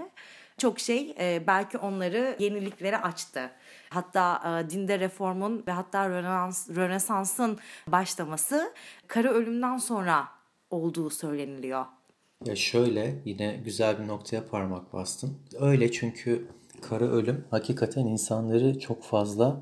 çok 0.57 0.79
şey 0.79 1.15
e, 1.19 1.47
belki 1.47 1.77
onları 1.77 2.35
yeniliklere 2.39 2.97
açtı. 2.97 3.51
Hatta 3.89 4.41
e, 4.45 4.69
dinde 4.69 4.99
reformun 4.99 5.63
ve 5.67 5.71
hatta 5.71 6.09
Rönesans, 6.09 6.69
Rönesans'ın 6.69 7.57
başlaması 7.87 8.73
kara 9.07 9.29
ölümden 9.29 9.77
sonra 9.77 10.27
olduğu 10.69 11.09
söyleniliyor. 11.09 11.85
Ya 12.45 12.55
şöyle 12.55 13.21
yine 13.25 13.55
güzel 13.65 13.99
bir 13.99 14.07
noktaya 14.07 14.47
parmak 14.47 14.93
bastın. 14.93 15.37
Öyle 15.59 15.91
çünkü 15.91 16.47
kara 16.81 17.05
ölüm 17.05 17.45
hakikaten 17.51 18.05
insanları 18.05 18.79
çok 18.79 19.03
fazla 19.03 19.61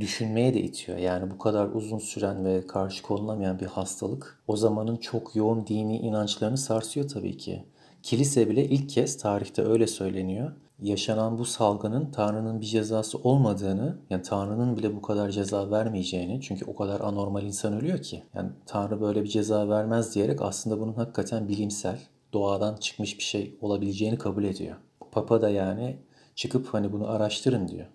düşünmeye 0.00 0.54
de 0.54 0.60
itiyor. 0.60 0.98
Yani 0.98 1.30
bu 1.30 1.38
kadar 1.38 1.68
uzun 1.68 1.98
süren 1.98 2.44
ve 2.44 2.66
karşı 2.66 3.02
konulamayan 3.02 3.60
bir 3.60 3.66
hastalık 3.66 4.42
o 4.46 4.56
zamanın 4.56 4.96
çok 4.96 5.36
yoğun 5.36 5.66
dini 5.66 5.98
inançlarını 5.98 6.58
sarsıyor 6.58 7.08
tabii 7.08 7.36
ki. 7.36 7.64
Kilise 8.02 8.50
bile 8.50 8.64
ilk 8.64 8.88
kez 8.88 9.18
tarihte 9.18 9.62
öyle 9.62 9.86
söyleniyor. 9.86 10.52
Yaşanan 10.82 11.38
bu 11.38 11.44
salgının 11.44 12.10
Tanrı'nın 12.10 12.60
bir 12.60 12.66
cezası 12.66 13.18
olmadığını, 13.18 13.98
yani 14.10 14.22
Tanrı'nın 14.22 14.76
bile 14.76 14.96
bu 14.96 15.02
kadar 15.02 15.30
ceza 15.30 15.70
vermeyeceğini, 15.70 16.40
çünkü 16.40 16.64
o 16.64 16.76
kadar 16.76 17.00
anormal 17.00 17.42
insan 17.42 17.72
ölüyor 17.72 18.02
ki. 18.02 18.22
Yani 18.34 18.50
Tanrı 18.66 19.00
böyle 19.00 19.22
bir 19.24 19.28
ceza 19.28 19.68
vermez 19.68 20.14
diyerek 20.14 20.42
aslında 20.42 20.80
bunun 20.80 20.92
hakikaten 20.92 21.48
bilimsel, 21.48 21.98
doğadan 22.32 22.76
çıkmış 22.76 23.18
bir 23.18 23.22
şey 23.22 23.58
olabileceğini 23.60 24.18
kabul 24.18 24.44
ediyor. 24.44 24.76
Papa 25.12 25.40
da 25.42 25.50
yani 25.50 25.96
çıkıp 26.34 26.74
hani 26.74 26.92
bunu 26.92 27.08
araştırın 27.10 27.68
diyor. 27.68 27.86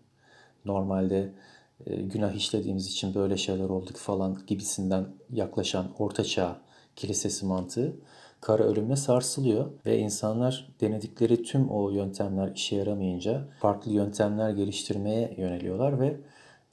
Normalde 0.66 1.34
e, 1.86 1.96
günah 1.96 2.34
işlediğimiz 2.34 2.88
için 2.88 3.16
böyle 3.16 3.38
şeyler 3.38 3.70
olduk 3.70 3.96
falan 3.96 4.40
gibisinden 4.48 5.06
yaklaşan 5.34 5.88
ortaçağ 6.00 6.62
kilisesi 6.96 7.46
mantığı 7.46 7.96
kara 8.42 8.64
ölümle 8.64 8.96
sarsılıyor 8.96 9.66
ve 9.86 9.98
insanlar 9.98 10.70
denedikleri 10.82 11.44
tüm 11.44 11.70
o 11.70 11.90
yöntemler 11.90 12.52
işe 12.56 12.76
yaramayınca 12.76 13.48
farklı 13.60 13.92
yöntemler 13.92 14.50
geliştirmeye 14.50 15.36
yöneliyorlar 15.38 16.00
ve 16.00 16.18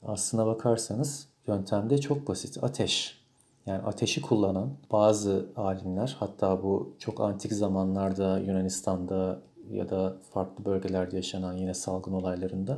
aslına 0.03 0.45
bakarsanız 0.45 1.27
yöntem 1.47 1.89
de 1.89 1.97
çok 1.97 2.27
basit. 2.27 2.63
Ateş. 2.63 3.25
Yani 3.65 3.83
ateşi 3.83 4.21
kullanan 4.21 4.69
bazı 4.91 5.45
alimler 5.55 6.15
hatta 6.19 6.63
bu 6.63 6.95
çok 6.99 7.21
antik 7.21 7.53
zamanlarda 7.53 8.39
Yunanistan'da 8.39 9.41
ya 9.71 9.89
da 9.89 10.17
farklı 10.33 10.65
bölgelerde 10.65 11.15
yaşanan 11.15 11.53
yine 11.53 11.73
salgın 11.73 12.13
olaylarında 12.13 12.77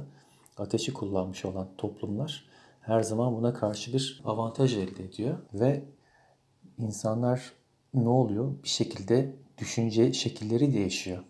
ateşi 0.58 0.93
kullanmış 0.93 1.45
olan 1.45 1.67
toplumlar 1.78 2.45
her 2.82 3.04
zaman 3.04 3.36
buna 3.36 3.54
karşı 3.54 3.93
bir 3.93 4.21
avantaj 4.26 4.78
elde 4.78 5.04
ediyor 5.04 5.38
ve 5.54 5.84
insanlar 6.78 7.52
ne 8.05 8.10
oluyor? 8.10 8.63
Bir 8.63 8.69
şekilde 8.69 9.36
düşünce 9.57 10.13
şekilleri 10.13 10.73
değişiyor. 10.73 11.23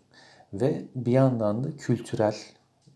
Ve 0.52 0.84
bir 0.94 1.12
yandan 1.12 1.64
da 1.64 1.76
kültürel, 1.76 2.34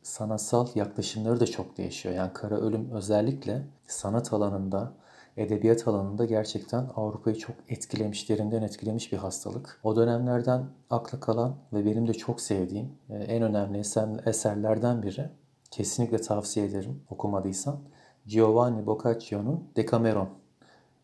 sanatsal 0.03 0.69
yaklaşımları 0.75 1.41
da 1.41 1.47
çok 1.47 1.79
değişiyor. 1.79 2.15
Yani 2.15 2.33
kara 2.33 2.57
ölüm 2.57 2.91
özellikle 2.91 3.63
sanat 3.87 4.33
alanında, 4.33 4.93
edebiyat 5.37 5.89
alanında 5.89 6.25
gerçekten 6.25 6.89
Avrupa'yı 6.97 7.37
çok 7.37 7.57
etkilemiş, 7.69 8.29
derinden 8.29 8.63
etkilemiş 8.63 9.13
bir 9.13 9.17
hastalık. 9.17 9.81
O 9.85 9.97
dönemlerden 9.97 10.65
akla 10.91 11.21
kalan 11.21 11.57
ve 11.73 11.85
benim 11.85 12.09
de 12.09 12.15
çok 12.15 12.41
sevdiğim 12.41 12.93
e, 13.11 13.15
en 13.15 13.43
önemli 13.43 13.79
eserlerden 14.27 15.03
biri. 15.03 15.31
Kesinlikle 15.71 16.21
tavsiye 16.21 16.67
ederim 16.67 17.03
okumadıysan. 17.11 17.79
Giovanni 18.27 18.87
Boccaccio'nun 18.87 19.65
Decameron 19.77 20.42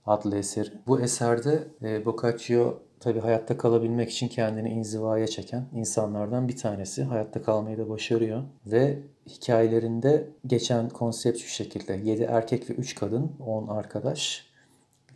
adlı 0.08 0.38
eseri. 0.38 0.70
Bu 0.86 1.00
eserde 1.00 1.68
e, 1.82 2.04
Boccaccio 2.04 2.78
tabii 3.00 3.20
hayatta 3.20 3.58
kalabilmek 3.58 4.10
için 4.10 4.28
kendini 4.28 4.68
inzivaya 4.68 5.26
çeken 5.26 5.66
insanlardan 5.74 6.48
bir 6.48 6.56
tanesi. 6.56 7.04
Hayatta 7.04 7.42
kalmayı 7.42 7.78
da 7.78 7.88
başarıyor. 7.88 8.42
Ve 8.66 8.98
hikayelerinde 9.26 10.28
geçen 10.46 10.88
konsept 10.88 11.38
şu 11.38 11.48
şekilde. 11.48 12.00
7 12.04 12.22
erkek 12.22 12.70
ve 12.70 12.74
3 12.74 12.94
kadın, 12.94 13.32
10 13.46 13.66
arkadaş 13.66 14.48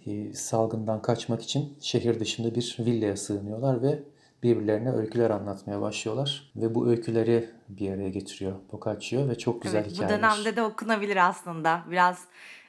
e, 0.06 0.34
salgından 0.34 1.02
kaçmak 1.02 1.42
için 1.42 1.76
şehir 1.80 2.20
dışında 2.20 2.54
bir 2.54 2.76
villaya 2.78 3.16
sığınıyorlar 3.16 3.82
ve 3.82 4.02
birbirlerine 4.42 4.92
öyküler 4.92 5.30
anlatmaya 5.30 5.80
başlıyorlar. 5.80 6.52
Ve 6.56 6.74
bu 6.74 6.88
öyküleri 6.88 7.50
bir 7.68 7.90
araya 7.90 8.08
getiriyor 8.08 8.52
Boccaccio 8.72 9.28
ve 9.28 9.38
çok 9.38 9.62
güzel 9.62 9.80
evet, 9.80 9.92
hikayeler. 9.92 10.18
Bu 10.18 10.22
dönemde 10.22 10.56
de 10.56 10.62
okunabilir 10.62 11.28
aslında. 11.28 11.82
Biraz 11.90 12.24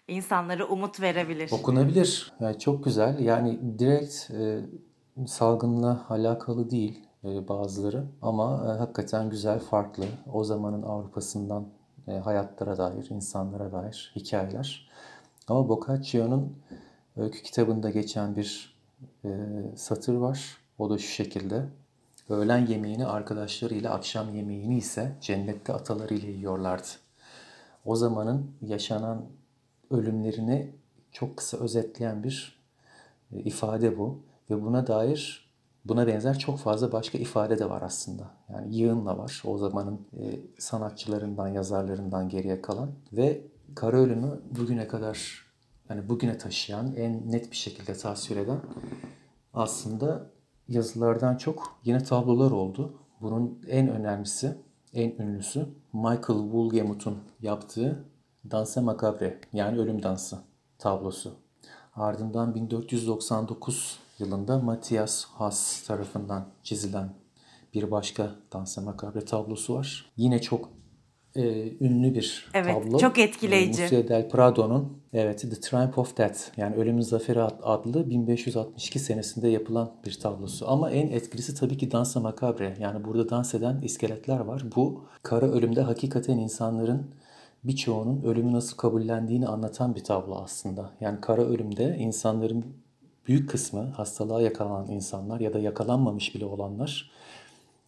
insanlara 0.07 0.65
umut 0.65 1.01
verebilir. 1.01 1.51
Okunabilir. 1.51 2.33
Yani 2.39 2.59
çok 2.59 2.83
güzel. 2.83 3.19
Yani 3.19 3.79
direkt 3.79 4.31
e, 4.31 4.65
salgınla 5.27 6.05
alakalı 6.09 6.69
değil 6.69 7.07
e, 7.23 7.47
bazıları 7.47 8.05
ama 8.21 8.65
e, 8.67 8.77
hakikaten 8.77 9.29
güzel, 9.29 9.59
farklı. 9.59 10.05
O 10.33 10.43
zamanın 10.43 10.83
Avrupa'sından 10.83 11.67
e, 12.07 12.11
hayatlara 12.11 12.77
dair, 12.77 13.09
insanlara 13.09 13.71
dair 13.71 14.13
hikayeler. 14.15 14.89
Ama 15.47 15.69
Boccaccio'nun 15.69 16.57
öykü 17.17 17.43
kitabında 17.43 17.89
geçen 17.89 18.35
bir 18.35 18.75
e, 19.25 19.29
satır 19.75 20.15
var. 20.15 20.57
O 20.77 20.89
da 20.89 20.97
şu 20.97 21.07
şekilde. 21.07 21.65
Öğlen 22.29 22.65
yemeğini 22.65 23.05
arkadaşlarıyla, 23.05 23.93
akşam 23.93 24.35
yemeğini 24.35 24.77
ise 24.77 25.15
cennette 25.21 25.73
atalarıyla 25.73 26.29
yiyorlardı. 26.29 26.87
O 27.85 27.95
zamanın 27.95 28.51
yaşanan 28.61 29.25
ölümlerini 29.93 30.75
çok 31.11 31.37
kısa 31.37 31.57
özetleyen 31.57 32.23
bir 32.23 32.63
e, 33.31 33.39
ifade 33.39 33.97
bu. 33.97 34.23
Ve 34.49 34.63
buna 34.63 34.87
dair 34.87 35.49
buna 35.85 36.07
benzer 36.07 36.39
çok 36.39 36.59
fazla 36.59 36.91
başka 36.91 37.17
ifade 37.17 37.59
de 37.59 37.69
var 37.69 37.81
aslında. 37.81 38.31
Yani 38.49 38.75
yığınla 38.75 39.17
var 39.17 39.43
o 39.45 39.57
zamanın 39.57 40.07
e, 40.19 40.39
sanatçılarından, 40.57 41.47
yazarlarından 41.47 42.29
geriye 42.29 42.61
kalan. 42.61 42.91
Ve 43.13 43.41
kara 43.75 43.97
ölümü 43.97 44.41
bugüne 44.59 44.87
kadar 44.87 45.43
hani 45.87 46.09
bugüne 46.09 46.37
taşıyan 46.37 46.95
en 46.95 47.31
net 47.31 47.51
bir 47.51 47.55
şekilde 47.55 47.93
tasvir 47.93 48.37
eden 48.37 48.59
aslında 49.53 50.29
yazılardan 50.67 51.37
çok 51.37 51.79
yine 51.83 52.03
tablolar 52.03 52.51
oldu. 52.51 52.93
Bunun 53.21 53.61
en 53.67 53.89
önemlisi, 53.89 54.57
en 54.93 55.11
ünlüsü 55.11 55.67
Michael 55.93 56.39
Woolgemuth'un 56.39 57.17
yaptığı 57.41 58.05
Danse 58.51 58.81
Macabre 58.81 59.39
yani 59.53 59.79
Ölüm 59.79 60.03
Dansı 60.03 60.37
tablosu. 60.79 61.33
Ardından 61.95 62.55
1499 62.55 63.99
yılında 64.19 64.59
Matthias 64.59 65.25
Haas 65.25 65.83
tarafından 65.83 66.45
çizilen 66.63 67.09
bir 67.73 67.91
başka 67.91 68.35
Danse 68.53 68.81
Macabre 68.81 69.25
tablosu 69.25 69.75
var. 69.75 70.11
Yine 70.17 70.41
çok 70.41 70.69
e, 71.35 71.71
ünlü 71.79 72.15
bir 72.15 72.51
evet, 72.53 72.83
tablo. 72.83 72.97
çok 72.97 73.19
etkileyici. 73.19 73.81
E, 73.81 73.83
Museo 73.83 74.07
del 74.07 74.29
Prado'nun 74.29 74.97
evet 75.13 75.41
The 75.41 75.59
Triumph 75.59 75.97
of 75.97 76.17
Death 76.17 76.39
yani 76.57 76.75
Ölümün 76.75 77.01
Zaferi 77.01 77.41
adlı 77.41 78.09
1562 78.09 78.99
senesinde 78.99 79.47
yapılan 79.47 79.91
bir 80.05 80.19
tablosu. 80.19 80.69
Ama 80.69 80.91
en 80.91 81.07
etkilisi 81.07 81.55
tabii 81.55 81.77
ki 81.77 81.91
Dansa 81.91 82.19
Macabre. 82.19 82.77
Yani 82.79 83.03
burada 83.03 83.29
dans 83.29 83.53
eden 83.53 83.81
iskeletler 83.81 84.39
var. 84.39 84.63
Bu 84.75 85.03
kara 85.23 85.45
ölümde 85.45 85.81
hakikaten 85.81 86.37
insanların 86.37 87.05
birçoğunun 87.63 88.21
ölümü 88.21 88.53
nasıl 88.53 88.77
kabullendiğini 88.77 89.47
anlatan 89.47 89.95
bir 89.95 90.03
tablo 90.03 90.35
aslında. 90.35 90.91
Yani 91.01 91.21
kara 91.21 91.41
ölümde 91.41 91.97
insanların 91.99 92.65
büyük 93.27 93.49
kısmı 93.49 93.81
hastalığa 93.81 94.41
yakalanan 94.41 94.91
insanlar 94.91 95.39
ya 95.39 95.53
da 95.53 95.59
yakalanmamış 95.59 96.35
bile 96.35 96.45
olanlar 96.45 97.11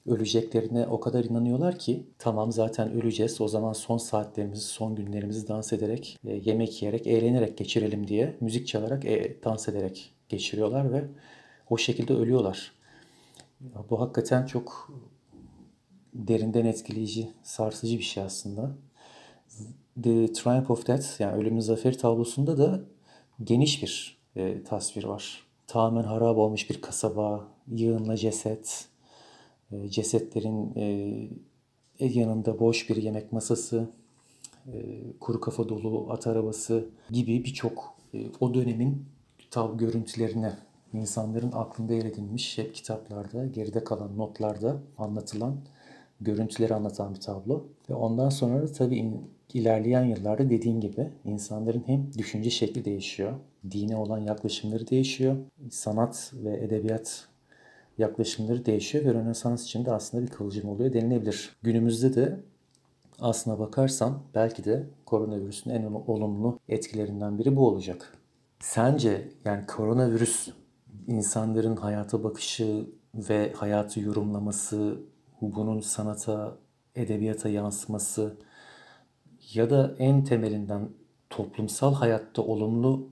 öleceklerine 0.07 0.87
o 0.87 0.99
kadar 0.99 1.23
inanıyorlar 1.23 1.79
ki 1.79 2.05
tamam 2.19 2.51
zaten 2.51 2.91
öleceğiz 2.91 3.41
o 3.41 3.47
zaman 3.47 3.73
son 3.73 3.97
saatlerimizi 3.97 4.65
son 4.65 4.95
günlerimizi 4.95 5.47
dans 5.47 5.73
ederek 5.73 6.17
e, 6.27 6.33
yemek 6.45 6.81
yiyerek 6.81 7.07
eğlenerek 7.07 7.57
geçirelim 7.57 8.07
diye 8.07 8.35
müzik 8.41 8.67
çalarak 8.67 9.05
e, 9.05 9.37
dans 9.43 9.69
ederek 9.69 10.13
geçiriyorlar 10.29 10.93
ve 10.93 11.05
o 11.69 11.77
şekilde 11.77 12.13
ölüyorlar. 12.13 12.71
Bu 13.89 14.01
hakikaten 14.01 14.45
çok 14.45 14.91
derinden 16.13 16.65
etkileyici, 16.65 17.29
sarsıcı 17.43 17.97
bir 17.97 18.03
şey 18.03 18.23
aslında. 18.23 18.71
The 20.03 20.33
Triumph 20.33 20.71
of 20.71 20.87
Death 20.87 21.21
yani 21.21 21.41
Ölümün 21.41 21.59
Zaferi 21.59 21.97
tablosunda 21.97 22.57
da 22.57 22.81
geniş 23.43 23.83
bir 23.83 24.17
e, 24.35 24.63
tasvir 24.63 25.03
var. 25.03 25.45
Tamamen 25.67 26.03
harap 26.03 26.37
olmuş 26.37 26.69
bir 26.69 26.81
kasaba, 26.81 27.47
yığınla 27.67 28.17
ceset, 28.17 28.87
e, 29.71 29.89
cesetlerin 29.89 30.75
e, 30.75 31.29
yanında 31.99 32.59
boş 32.59 32.89
bir 32.89 32.95
yemek 32.95 33.31
masası, 33.33 33.89
e, 34.67 34.73
kuru 35.19 35.41
kafa 35.41 35.69
dolu 35.69 36.07
at 36.11 36.27
arabası 36.27 36.89
gibi 37.09 37.43
birçok 37.43 37.95
e, 38.13 38.25
o 38.39 38.53
dönemin 38.53 39.05
tav 39.51 39.77
görüntülerine 39.77 40.53
insanların 40.93 41.51
aklında 41.51 41.93
yer 41.93 42.05
edilmiş 42.05 42.57
hep 42.57 42.75
kitaplarda, 42.75 43.45
geride 43.45 43.83
kalan 43.83 44.17
notlarda 44.17 44.77
anlatılan 44.97 45.55
görüntüleri 46.21 46.75
anlatan 46.75 47.13
bir 47.13 47.19
tablo. 47.19 47.65
Ve 47.89 47.93
ondan 47.93 48.29
sonra 48.29 48.61
da 48.61 48.71
tabii 48.71 48.95
ilerleyen 49.55 50.03
yıllarda 50.03 50.49
dediğim 50.49 50.81
gibi 50.81 51.09
insanların 51.25 51.83
hem 51.85 52.13
düşünce 52.17 52.49
şekli 52.49 52.85
değişiyor, 52.85 53.33
dine 53.71 53.95
olan 53.95 54.17
yaklaşımları 54.19 54.87
değişiyor, 54.87 55.35
sanat 55.71 56.33
ve 56.33 56.57
edebiyat 56.57 57.27
yaklaşımları 57.97 58.65
değişiyor 58.65 59.05
ve 59.05 59.13
Rönesans 59.13 59.63
için 59.63 59.85
de 59.85 59.91
aslında 59.91 60.23
bir 60.23 60.29
kıvılcım 60.29 60.69
oluyor 60.69 60.93
denilebilir. 60.93 61.55
Günümüzde 61.61 62.15
de 62.15 62.39
aslına 63.19 63.59
bakarsan 63.59 64.19
belki 64.35 64.63
de 64.63 64.83
koronavirüsün 65.05 65.71
en 65.71 65.83
olumlu 65.83 66.59
etkilerinden 66.69 67.37
biri 67.37 67.55
bu 67.55 67.67
olacak. 67.67 68.17
Sence 68.59 69.27
yani 69.45 69.65
koronavirüs 69.65 70.49
insanların 71.07 71.75
hayata 71.75 72.23
bakışı 72.23 72.85
ve 73.15 73.53
hayatı 73.53 73.99
yorumlaması, 73.99 74.99
bunun 75.41 75.79
sanata, 75.79 76.57
edebiyata 76.95 77.49
yansıması 77.49 78.37
ya 79.53 79.69
da 79.69 79.95
en 79.99 80.23
temelinden 80.23 80.89
toplumsal 81.29 81.93
hayatta 81.93 82.41
olumlu 82.41 83.09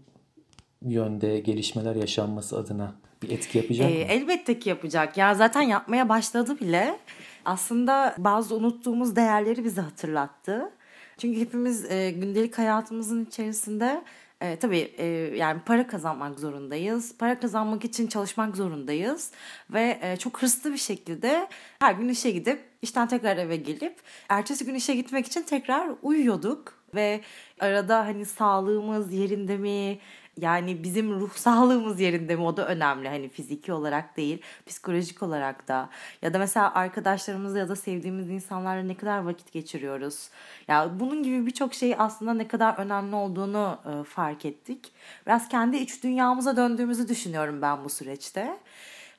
yönde 0.82 1.40
gelişmeler 1.40 1.96
yaşanması 1.96 2.58
adına 2.58 2.96
bir 3.22 3.30
etki 3.30 3.58
yapacak 3.58 3.92
ee, 3.92 3.94
mı? 3.94 4.12
Elbette 4.12 4.60
ki 4.60 4.70
yapacak. 4.70 5.18
Ya 5.18 5.36
zaten 5.36 5.62
yapmaya 5.62 6.10
başladı 6.10 6.60
bile. 6.60 7.00
Aslında 7.46 8.16
bazı 8.18 8.56
unuttuğumuz 8.56 9.16
değerleri 9.16 9.64
bize 9.64 9.82
hatırlattı. 9.82 10.72
Çünkü 11.18 11.40
hepimiz 11.40 11.92
e, 11.92 12.12
gündelik 12.12 12.58
hayatımızın 12.58 13.26
içerisinde 13.26 14.04
e, 14.44 14.56
tabii 14.56 14.94
e, 14.98 15.06
yani 15.36 15.62
para 15.66 15.88
kazanmak 15.88 16.40
zorundayız. 16.40 17.18
Para 17.18 17.40
kazanmak 17.40 17.86
için 17.86 18.08
çalışmak 18.08 18.58
zorundayız. 18.58 19.32
Ve 19.70 20.00
e, 20.02 20.18
çok 20.18 20.42
hırslı 20.42 20.74
bir 20.74 20.78
şekilde 20.78 21.48
her 21.80 21.94
gün 21.94 22.10
işe 22.10 22.32
gidip 22.32 22.60
işten 22.82 23.08
tekrar 23.08 23.38
eve 23.38 23.56
gelip 23.56 23.96
ertesi 24.30 24.66
gün 24.66 24.76
işe 24.76 24.96
gitmek 24.96 25.28
için 25.28 25.42
tekrar 25.44 25.90
uyuyorduk. 26.02 26.84
Ve 26.96 27.22
arada 27.60 28.06
hani 28.06 28.26
sağlığımız 28.26 29.14
yerinde 29.14 29.58
mi, 29.58 30.00
yani 30.42 30.84
bizim 30.84 31.20
ruh 31.20 31.34
sağlığımız 31.34 32.00
yerinde 32.00 32.36
mi 32.36 32.42
o 32.42 32.58
da 32.58 32.68
önemli. 32.68 33.10
Hani 33.10 33.30
fiziki 33.30 33.74
olarak 33.74 34.18
değil, 34.18 34.42
psikolojik 34.66 35.24
olarak 35.24 35.68
da. 35.68 35.90
Ya 36.22 36.34
da 36.34 36.40
mesela 36.40 36.74
arkadaşlarımızla 36.74 37.60
ya 37.60 37.70
da 37.70 37.76
sevdiğimiz 37.76 38.30
insanlarla 38.30 38.84
ne 38.84 38.96
kadar 38.96 39.18
vakit 39.18 39.52
geçiriyoruz. 39.52 40.30
Ya 40.68 40.92
bunun 41.00 41.24
gibi 41.24 41.46
birçok 41.46 41.74
şey 41.74 41.96
aslında 41.98 42.34
ne 42.34 42.48
kadar 42.48 42.78
önemli 42.78 43.16
olduğunu 43.16 43.80
e, 43.86 44.04
fark 44.04 44.46
ettik. 44.46 44.92
Biraz 45.26 45.50
kendi 45.50 45.78
iç 45.78 46.04
dünyamıza 46.04 46.58
döndüğümüzü 46.58 47.08
düşünüyorum 47.08 47.62
ben 47.62 47.84
bu 47.84 47.90
süreçte. 47.90 48.58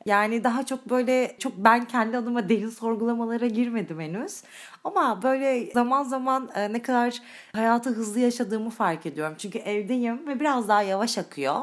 Yani 0.06 0.44
daha 0.44 0.66
çok 0.66 0.90
böyle 0.90 1.36
çok 1.38 1.56
ben 1.56 1.84
kendi 1.84 2.16
adıma 2.16 2.48
derin 2.48 2.68
sorgulamalara 2.68 3.46
girmedim 3.46 4.00
henüz. 4.00 4.42
Ama 4.84 5.22
böyle 5.22 5.70
zaman 5.72 6.02
zaman 6.02 6.50
e, 6.54 6.72
ne 6.72 6.82
kadar 6.82 7.22
hayatı 7.52 7.90
hızlı 7.90 8.20
yaşadığımı 8.20 8.70
fark 8.70 9.06
ediyorum. 9.06 9.34
Çünkü 9.38 9.58
evdeyim 9.58 10.28
ve 10.28 10.40
biraz 10.40 10.68
daha 10.68 10.82
yavaş 10.82 11.18
akıyor. 11.18 11.56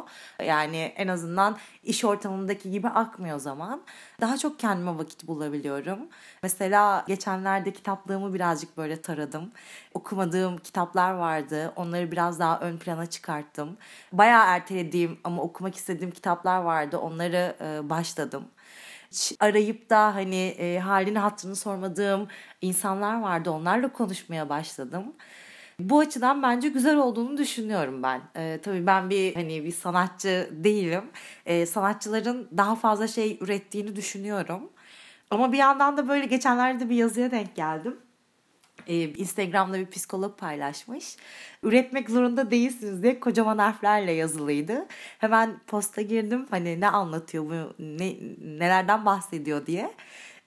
Yani 0.45 0.77
en 0.77 1.07
azından 1.07 1.57
iş 1.83 2.05
ortamındaki 2.05 2.71
gibi 2.71 2.87
akmıyor 2.87 3.39
zaman. 3.39 3.81
Daha 4.21 4.37
çok 4.37 4.59
kendime 4.59 4.97
vakit 4.97 5.27
bulabiliyorum. 5.27 5.99
Mesela 6.43 7.05
geçenlerde 7.07 7.73
kitaplığımı 7.73 8.33
birazcık 8.33 8.77
böyle 8.77 9.01
taradım. 9.01 9.51
Okumadığım 9.93 10.57
kitaplar 10.57 11.11
vardı. 11.13 11.73
Onları 11.75 12.11
biraz 12.11 12.39
daha 12.39 12.59
ön 12.59 12.77
plana 12.77 13.05
çıkarttım. 13.05 13.77
Bayağı 14.13 14.45
ertelediğim 14.47 15.19
ama 15.23 15.41
okumak 15.41 15.75
istediğim 15.75 16.11
kitaplar 16.11 16.61
vardı. 16.61 16.97
Onları 16.97 17.55
e, 17.61 17.89
başladım 17.89 18.45
arayıp 19.39 19.89
da 19.89 20.15
hani 20.15 20.35
e, 20.35 20.79
halini 20.79 21.19
hattını 21.19 21.55
sormadığım 21.55 22.27
insanlar 22.61 23.21
vardı. 23.21 23.51
Onlarla 23.51 23.93
konuşmaya 23.93 24.49
başladım. 24.49 25.13
Bu 25.89 25.99
açıdan 25.99 26.43
bence 26.43 26.69
güzel 26.69 26.97
olduğunu 26.97 27.37
düşünüyorum 27.37 28.03
ben. 28.03 28.21
Ee, 28.35 28.59
tabii 28.63 28.87
ben 28.87 29.09
bir 29.09 29.35
hani 29.35 29.63
bir 29.63 29.71
sanatçı 29.71 30.49
değilim. 30.51 31.03
Ee, 31.45 31.65
sanatçıların 31.65 32.49
daha 32.57 32.75
fazla 32.75 33.07
şey 33.07 33.37
ürettiğini 33.41 33.95
düşünüyorum. 33.95 34.69
Ama 35.31 35.51
bir 35.51 35.57
yandan 35.57 35.97
da 35.97 36.07
böyle 36.07 36.25
geçenlerde 36.25 36.89
bir 36.89 36.95
yazıya 36.95 37.31
denk 37.31 37.55
geldim. 37.55 37.97
Ee, 38.87 39.03
Instagram'da 39.03 39.79
bir 39.79 39.85
psikolog 39.85 40.37
paylaşmış. 40.37 41.17
Üretmek 41.63 42.09
zorunda 42.09 42.51
değilsiniz 42.51 43.03
diye 43.03 43.19
kocaman 43.19 43.57
harflerle 43.57 44.11
yazılıydı. 44.11 44.87
Hemen 45.17 45.59
posta 45.67 46.01
girdim 46.01 46.47
hani 46.49 46.79
ne 46.79 46.89
anlatıyor 46.89 47.45
bu 47.45 47.83
ne, 47.83 48.15
nelerden 48.59 49.05
bahsediyor 49.05 49.65
diye. 49.65 49.91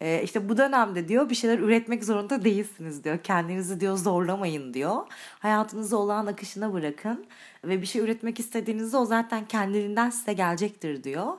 Ee, 0.00 0.20
işte 0.24 0.48
bu 0.48 0.56
dönemde 0.56 1.08
diyor 1.08 1.30
bir 1.30 1.34
şeyler 1.34 1.58
üretmek 1.58 2.04
zorunda 2.04 2.44
değilsiniz 2.44 3.04
diyor. 3.04 3.18
Kendinizi 3.18 3.80
diyor 3.80 3.96
zorlamayın 3.96 4.74
diyor. 4.74 5.06
Hayatınızı 5.38 5.98
olağan 5.98 6.26
akışına 6.26 6.72
bırakın 6.72 7.26
ve 7.64 7.82
bir 7.82 7.86
şey 7.86 8.02
üretmek 8.02 8.40
istediğinizde 8.40 8.96
o 8.96 9.04
zaten 9.04 9.46
kendiliğinden 9.46 10.10
size 10.10 10.32
gelecektir 10.32 11.04
diyor. 11.04 11.32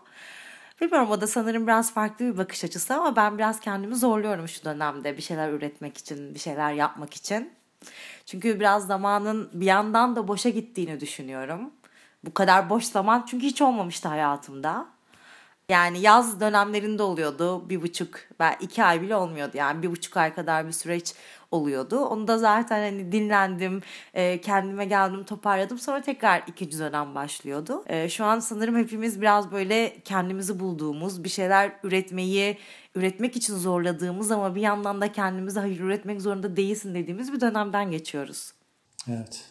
Bilmiyorum 0.81 1.11
o 1.11 1.21
da 1.21 1.27
sanırım 1.27 1.67
biraz 1.67 1.93
farklı 1.93 2.25
bir 2.25 2.37
bakış 2.37 2.63
açısı 2.63 2.95
ama 2.95 3.15
ben 3.15 3.37
biraz 3.37 3.59
kendimi 3.59 3.95
zorluyorum 3.95 4.47
şu 4.47 4.65
dönemde 4.65 5.17
bir 5.17 5.21
şeyler 5.21 5.49
üretmek 5.53 5.97
için, 5.97 6.33
bir 6.33 6.39
şeyler 6.39 6.73
yapmak 6.73 7.13
için. 7.13 7.53
Çünkü 8.25 8.59
biraz 8.59 8.87
zamanın 8.87 9.49
bir 9.53 9.65
yandan 9.65 10.15
da 10.15 10.27
boşa 10.27 10.49
gittiğini 10.49 10.99
düşünüyorum. 10.99 11.71
Bu 12.23 12.33
kadar 12.33 12.69
boş 12.69 12.83
zaman 12.83 13.25
çünkü 13.27 13.45
hiç 13.45 13.61
olmamıştı 13.61 14.07
hayatımda. 14.09 14.94
Yani 15.69 15.99
yaz 15.99 16.39
dönemlerinde 16.39 17.03
oluyordu 17.03 17.69
bir 17.69 17.81
buçuk, 17.81 18.09
ben 18.39 18.55
iki 18.61 18.83
ay 18.83 19.01
bile 19.01 19.15
olmuyordu 19.15 19.57
yani 19.57 19.83
bir 19.83 19.91
buçuk 19.91 20.17
ay 20.17 20.33
kadar 20.35 20.67
bir 20.67 20.71
süreç 20.71 21.13
oluyordu. 21.51 21.99
Onu 21.99 22.27
da 22.27 22.37
zaten 22.37 22.79
hani 22.79 23.11
dinlendim, 23.11 23.81
e, 24.13 24.41
kendime 24.41 24.85
geldim, 24.85 25.23
toparladım. 25.23 25.79
Sonra 25.79 26.01
tekrar 26.01 26.43
ikinci 26.47 26.79
dönem 26.79 27.15
başlıyordu. 27.15 27.83
E, 27.87 28.09
şu 28.09 28.25
an 28.25 28.39
sanırım 28.39 28.77
hepimiz 28.77 29.21
biraz 29.21 29.51
böyle 29.51 29.97
kendimizi 30.05 30.59
bulduğumuz, 30.59 31.23
bir 31.23 31.29
şeyler 31.29 31.71
üretmeyi, 31.83 32.57
üretmek 32.95 33.35
için 33.35 33.55
zorladığımız 33.55 34.31
ama 34.31 34.55
bir 34.55 34.61
yandan 34.61 35.01
da 35.01 35.11
kendimize 35.11 35.59
hayır 35.59 35.79
üretmek 35.79 36.21
zorunda 36.21 36.55
değilsin 36.55 36.95
dediğimiz 36.95 37.33
bir 37.33 37.41
dönemden 37.41 37.91
geçiyoruz. 37.91 38.53
Evet. 39.09 39.43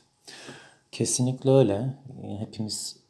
Kesinlikle 0.92 1.50
öyle. 1.50 1.94
Hepimiz 2.40 3.03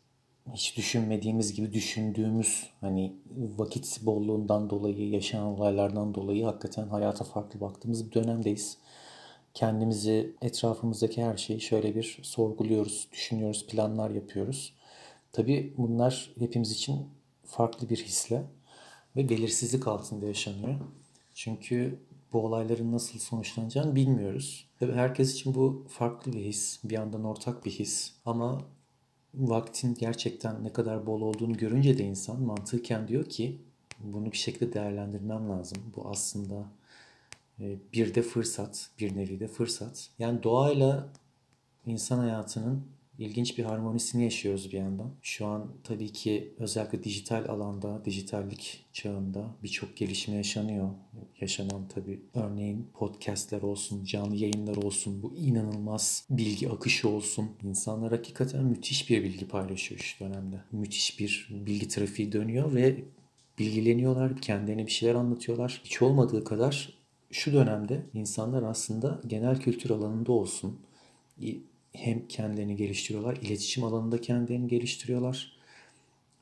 hiç 0.53 0.76
düşünmediğimiz 0.76 1.55
gibi 1.55 1.72
düşündüğümüz 1.72 2.66
hani 2.80 3.12
vakit 3.36 4.01
bolluğundan 4.03 4.70
dolayı, 4.70 5.11
yaşanan 5.11 5.47
olaylardan 5.47 6.14
dolayı 6.14 6.45
hakikaten 6.45 6.88
hayata 6.88 7.24
farklı 7.24 7.61
baktığımız 7.61 8.07
bir 8.07 8.12
dönemdeyiz. 8.12 8.78
Kendimizi, 9.55 10.36
etrafımızdaki 10.42 11.24
her 11.24 11.36
şeyi 11.36 11.61
şöyle 11.61 11.95
bir 11.95 12.18
sorguluyoruz, 12.22 13.09
düşünüyoruz, 13.12 13.66
planlar 13.66 14.11
yapıyoruz. 14.11 14.74
Tabii 15.32 15.74
bunlar 15.76 16.30
hepimiz 16.38 16.72
için 16.72 17.09
farklı 17.45 17.88
bir 17.88 17.97
hisle 17.97 18.42
ve 19.16 19.28
belirsizlik 19.28 19.88
altında 19.88 20.26
yaşanıyor. 20.26 20.74
Çünkü 21.34 21.99
bu 22.32 22.40
olayların 22.40 22.92
nasıl 22.92 23.18
sonuçlanacağını 23.18 23.95
bilmiyoruz. 23.95 24.68
Tabii 24.80 24.92
herkes 24.92 25.34
için 25.34 25.55
bu 25.55 25.84
farklı 25.88 26.32
bir 26.32 26.45
his, 26.45 26.80
bir 26.84 26.95
yandan 26.95 27.24
ortak 27.24 27.64
bir 27.64 27.70
his. 27.70 28.12
Ama 28.24 28.62
vaktin 29.39 29.95
gerçekten 29.95 30.64
ne 30.64 30.72
kadar 30.72 31.07
bol 31.07 31.20
olduğunu 31.20 31.57
görünce 31.57 31.99
de 31.99 32.05
insan 32.05 32.43
mantıken 32.43 33.09
diyor 33.09 33.24
ki 33.24 33.59
bunu 34.01 34.32
bir 34.32 34.37
şekilde 34.37 34.72
değerlendirmem 34.72 35.49
lazım. 35.49 35.78
Bu 35.97 36.09
aslında 36.09 36.64
e, 37.61 37.76
bir 37.93 38.14
de 38.14 38.22
fırsat, 38.22 38.91
bir 38.99 39.16
nevi 39.16 39.41
de 39.41 39.49
fırsat. 39.49 40.11
Yani 40.18 40.43
doğayla 40.43 41.09
insan 41.87 42.18
hayatının 42.18 42.87
ilginç 43.18 43.58
bir 43.58 43.64
harmonisini 43.64 44.24
yaşıyoruz 44.24 44.72
bir 44.72 44.78
yandan. 44.78 45.10
Şu 45.22 45.46
an 45.46 45.70
tabii 45.84 46.12
ki 46.12 46.54
özellikle 46.58 47.04
dijital 47.04 47.48
alanda, 47.48 48.04
dijitallik 48.04 48.84
çağında 48.92 49.46
birçok 49.62 49.96
gelişme 49.96 50.34
yaşanıyor. 50.34 50.90
Yaşanan 51.40 51.88
tabii 51.88 52.20
örneğin 52.34 52.86
podcastler 52.94 53.62
olsun, 53.62 54.04
canlı 54.04 54.36
yayınlar 54.36 54.76
olsun, 54.76 55.22
bu 55.22 55.34
inanılmaz 55.34 56.26
bilgi 56.30 56.70
akışı 56.70 57.08
olsun. 57.08 57.50
İnsanlar 57.62 58.10
hakikaten 58.10 58.64
müthiş 58.64 59.10
bir 59.10 59.24
bilgi 59.24 59.48
paylaşıyor 59.48 60.00
şu 60.00 60.24
dönemde. 60.24 60.56
Müthiş 60.72 61.20
bir 61.20 61.48
bilgi 61.50 61.88
trafiği 61.88 62.32
dönüyor 62.32 62.74
ve 62.74 63.04
bilgileniyorlar, 63.58 64.40
kendilerine 64.40 64.86
bir 64.86 64.90
şeyler 64.90 65.14
anlatıyorlar. 65.14 65.80
Hiç 65.84 66.02
olmadığı 66.02 66.44
kadar 66.44 66.98
şu 67.30 67.52
dönemde 67.52 68.06
insanlar 68.14 68.62
aslında 68.62 69.20
genel 69.26 69.60
kültür 69.60 69.90
alanında 69.90 70.32
olsun, 70.32 70.80
hem 71.95 72.28
kendilerini 72.28 72.76
geliştiriyorlar, 72.76 73.36
iletişim 73.36 73.84
alanında 73.84 74.20
kendilerini 74.20 74.68
geliştiriyorlar 74.68 75.57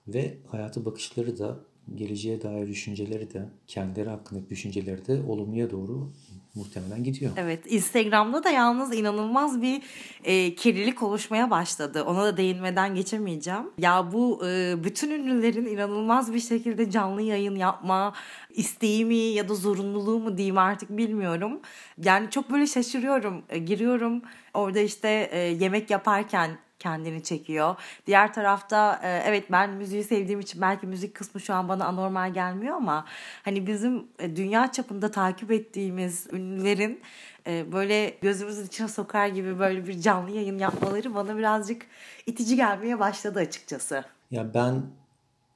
ve 0.08 0.38
hayata 0.46 0.84
bakışları 0.84 1.38
da 1.38 1.60
geleceğe 1.94 2.42
dair 2.42 2.68
düşünceleri 2.68 3.34
de 3.34 3.48
kendileri 3.66 4.08
hakkındaki 4.08 4.50
düşünceleri 4.50 5.06
de 5.06 5.22
olumluya 5.22 5.70
doğru 5.70 6.12
muhtemelen 6.54 7.04
gidiyor. 7.04 7.32
Evet 7.36 7.72
Instagram'da 7.72 8.44
da 8.44 8.50
yalnız 8.50 8.94
inanılmaz 8.94 9.62
bir 9.62 9.82
e, 10.24 10.54
kirlilik 10.54 11.02
oluşmaya 11.02 11.50
başladı. 11.50 12.02
Ona 12.02 12.24
da 12.24 12.36
değinmeden 12.36 12.94
geçemeyeceğim. 12.94 13.70
Ya 13.78 14.12
bu 14.12 14.46
e, 14.46 14.74
bütün 14.84 15.10
ünlülerin 15.10 15.66
inanılmaz 15.66 16.34
bir 16.34 16.40
şekilde 16.40 16.90
canlı 16.90 17.22
yayın 17.22 17.56
yapma 17.56 18.12
isteği 18.50 19.04
mi 19.04 19.14
ya 19.14 19.48
da 19.48 19.54
zorunluluğu 19.54 20.18
mu 20.18 20.36
diyeyim 20.36 20.58
artık 20.58 20.90
bilmiyorum. 20.96 21.60
Yani 21.98 22.30
çok 22.30 22.50
böyle 22.50 22.66
şaşırıyorum. 22.66 23.42
E, 23.48 23.58
giriyorum 23.58 24.22
orada 24.54 24.80
işte 24.80 25.28
e, 25.32 25.38
yemek 25.38 25.90
yaparken 25.90 26.58
kendini 26.82 27.22
çekiyor. 27.22 27.76
Diğer 28.06 28.34
tarafta 28.34 29.00
e, 29.02 29.22
evet 29.26 29.52
ben 29.52 29.70
müziği 29.70 30.04
sevdiğim 30.04 30.40
için 30.40 30.60
belki 30.60 30.86
müzik 30.86 31.14
kısmı 31.14 31.40
şu 31.40 31.54
an 31.54 31.68
bana 31.68 31.84
anormal 31.84 32.34
gelmiyor 32.34 32.76
ama 32.76 33.04
hani 33.42 33.66
bizim 33.66 34.06
e, 34.18 34.36
dünya 34.36 34.72
çapında 34.72 35.10
takip 35.10 35.50
ettiğimiz 35.50 36.26
ünlülerin 36.32 37.00
e, 37.46 37.72
böyle 37.72 38.14
gözümüzün 38.22 38.66
içine 38.66 38.88
sokar 38.88 39.26
gibi 39.26 39.58
böyle 39.58 39.86
bir 39.86 40.00
canlı 40.00 40.30
yayın 40.30 40.58
yapmaları 40.58 41.14
bana 41.14 41.36
birazcık 41.36 41.86
itici 42.26 42.56
gelmeye 42.56 42.98
başladı 42.98 43.38
açıkçası. 43.38 44.04
Ya 44.30 44.54
ben 44.54 44.82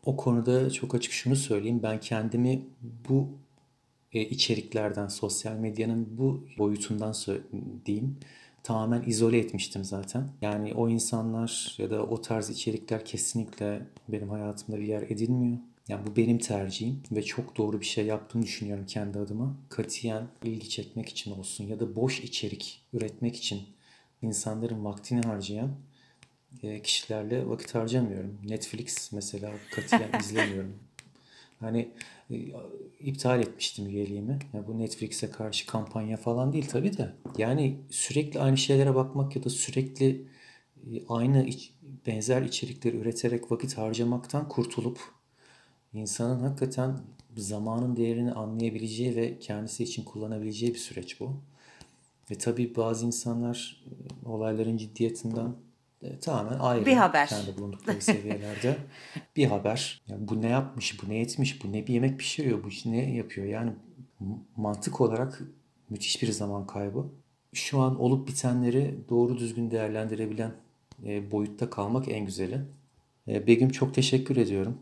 o 0.04 0.16
konuda 0.16 0.70
çok 0.70 0.94
açık 0.94 1.12
şunu 1.12 1.36
söyleyeyim. 1.36 1.80
Ben 1.82 2.00
kendimi 2.00 2.62
bu 3.08 3.28
içeriklerden, 4.12 5.08
sosyal 5.08 5.52
medyanın 5.52 6.08
bu 6.18 6.46
boyutundan 6.58 7.14
diyeyim 7.86 8.16
tamamen 8.66 9.02
izole 9.06 9.38
etmiştim 9.38 9.84
zaten. 9.84 10.28
Yani 10.40 10.74
o 10.74 10.88
insanlar 10.88 11.74
ya 11.78 11.90
da 11.90 12.02
o 12.06 12.20
tarz 12.20 12.50
içerikler 12.50 13.04
kesinlikle 13.04 13.86
benim 14.08 14.30
hayatımda 14.30 14.80
bir 14.80 14.86
yer 14.86 15.02
edinmiyor. 15.02 15.58
Yani 15.88 16.06
bu 16.06 16.16
benim 16.16 16.38
tercihim 16.38 17.02
ve 17.12 17.22
çok 17.22 17.56
doğru 17.56 17.80
bir 17.80 17.86
şey 17.86 18.06
yaptığımı 18.06 18.44
düşünüyorum 18.44 18.86
kendi 18.86 19.18
adıma. 19.18 19.56
Katiyen 19.68 20.28
ilgi 20.44 20.68
çekmek 20.68 21.08
için 21.08 21.30
olsun 21.30 21.64
ya 21.64 21.80
da 21.80 21.96
boş 21.96 22.20
içerik 22.20 22.82
üretmek 22.92 23.36
için 23.36 23.62
insanların 24.22 24.84
vaktini 24.84 25.22
harcayan 25.22 25.70
e, 26.62 26.82
kişilerle 26.82 27.48
vakit 27.48 27.74
harcamıyorum. 27.74 28.38
Netflix 28.44 29.12
mesela 29.12 29.52
katiyen 29.74 30.10
izlemiyorum. 30.20 30.78
Hani 31.60 31.88
e, 32.30 32.36
iptal 33.00 33.40
etmiştim 33.40 33.86
üyeliğimi. 33.86 34.38
Yani 34.52 34.66
bu 34.66 34.78
Netflix'e 34.78 35.30
karşı 35.30 35.66
kampanya 35.66 36.16
falan 36.16 36.52
değil 36.52 36.68
tabii 36.68 36.96
de. 36.96 37.12
Yani 37.38 37.76
sürekli 37.90 38.40
aynı 38.40 38.56
şeylere 38.56 38.94
bakmak 38.94 39.36
ya 39.36 39.44
da 39.44 39.50
sürekli 39.50 40.26
e, 40.76 41.06
aynı 41.08 41.46
iç, 41.46 41.72
benzer 42.06 42.42
içerikleri 42.42 42.96
üreterek 42.96 43.52
vakit 43.52 43.78
harcamaktan 43.78 44.48
kurtulup 44.48 45.00
insanın 45.92 46.40
hakikaten 46.40 47.00
zamanın 47.36 47.96
değerini 47.96 48.32
anlayabileceği 48.32 49.16
ve 49.16 49.38
kendisi 49.38 49.84
için 49.84 50.04
kullanabileceği 50.04 50.74
bir 50.74 50.78
süreç 50.78 51.20
bu. 51.20 51.36
Ve 52.30 52.38
tabii 52.38 52.76
bazı 52.76 53.06
insanlar 53.06 53.84
e, 53.86 54.28
olayların 54.28 54.76
ciddiyetinden 54.76 55.54
e, 56.06 56.20
tamamen 56.20 56.58
ayrı. 56.58 56.86
Bir 56.86 56.96
haber. 56.96 57.28
Kendi 57.28 57.58
bulundukları 57.58 58.00
seviyelerde. 58.00 58.76
bir 59.36 59.46
haber. 59.46 60.02
Yani 60.08 60.28
bu 60.28 60.42
ne 60.42 60.48
yapmış, 60.48 61.02
bu 61.02 61.08
ne 61.08 61.20
etmiş, 61.20 61.64
bu 61.64 61.72
ne 61.72 61.86
bir 61.86 61.94
yemek 61.94 62.18
pişiriyor, 62.18 62.64
bu 62.64 62.90
ne 62.90 63.14
yapıyor. 63.14 63.46
Yani 63.46 63.72
mantık 64.56 65.00
olarak 65.00 65.42
müthiş 65.90 66.22
bir 66.22 66.32
zaman 66.32 66.66
kaybı. 66.66 67.06
Şu 67.52 67.80
an 67.80 68.00
olup 68.00 68.28
bitenleri 68.28 68.94
doğru 69.08 69.38
düzgün 69.38 69.70
değerlendirebilen 69.70 70.52
e, 71.04 71.30
boyutta 71.30 71.70
kalmak 71.70 72.08
en 72.08 72.24
güzeli. 72.26 72.60
E, 73.28 73.46
Begüm 73.46 73.68
çok 73.68 73.94
teşekkür 73.94 74.36
ediyorum. 74.36 74.78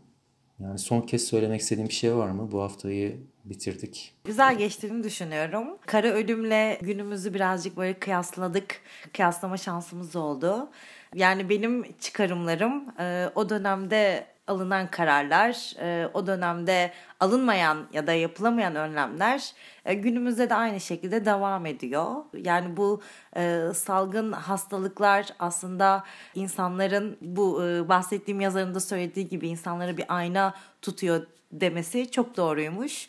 Yani 0.59 0.79
son 0.79 1.01
kez 1.01 1.23
söylemek 1.23 1.61
istediğim 1.61 1.89
bir 1.89 1.93
şey 1.93 2.15
var 2.15 2.29
mı? 2.29 2.51
Bu 2.51 2.61
haftayı 2.61 3.17
bitirdik. 3.45 4.13
Güzel 4.23 4.57
geçtiğini 4.57 5.03
düşünüyorum. 5.03 5.67
Kara 5.85 6.07
ölümle 6.07 6.79
günümüzü 6.81 7.33
birazcık 7.33 7.77
böyle 7.77 7.99
kıyasladık. 7.99 8.81
Kıyaslama 9.13 9.57
şansımız 9.57 10.15
oldu. 10.15 10.69
Yani 11.15 11.49
benim 11.49 11.93
çıkarımlarım 11.99 12.85
e, 12.99 13.29
o 13.35 13.49
dönemde 13.49 14.25
alınan 14.47 14.91
kararlar, 14.91 15.73
e, 15.81 16.09
o 16.13 16.27
dönemde 16.27 16.91
alınmayan 17.19 17.87
ya 17.93 18.07
da 18.07 18.13
yapılamayan 18.13 18.75
önlemler 18.75 19.53
e, 19.85 19.93
günümüzde 19.93 20.49
de 20.49 20.55
aynı 20.55 20.79
şekilde 20.79 21.25
devam 21.25 21.65
ediyor. 21.65 22.15
Yani 22.37 22.77
bu 22.77 23.01
e, 23.37 23.61
salgın 23.75 24.31
hastalıklar 24.31 25.27
aslında 25.39 26.03
insanların 26.35 27.17
bu 27.21 27.65
e, 27.65 27.89
bahsettiğim 27.89 28.41
yazarın 28.41 28.75
da 28.75 28.79
söylediği 28.79 29.27
gibi 29.27 29.47
insanlara 29.47 29.97
bir 29.97 30.05
ayna 30.07 30.53
tutuyor 30.81 31.27
demesi 31.51 32.11
çok 32.11 32.37
doğruymuş. 32.37 33.07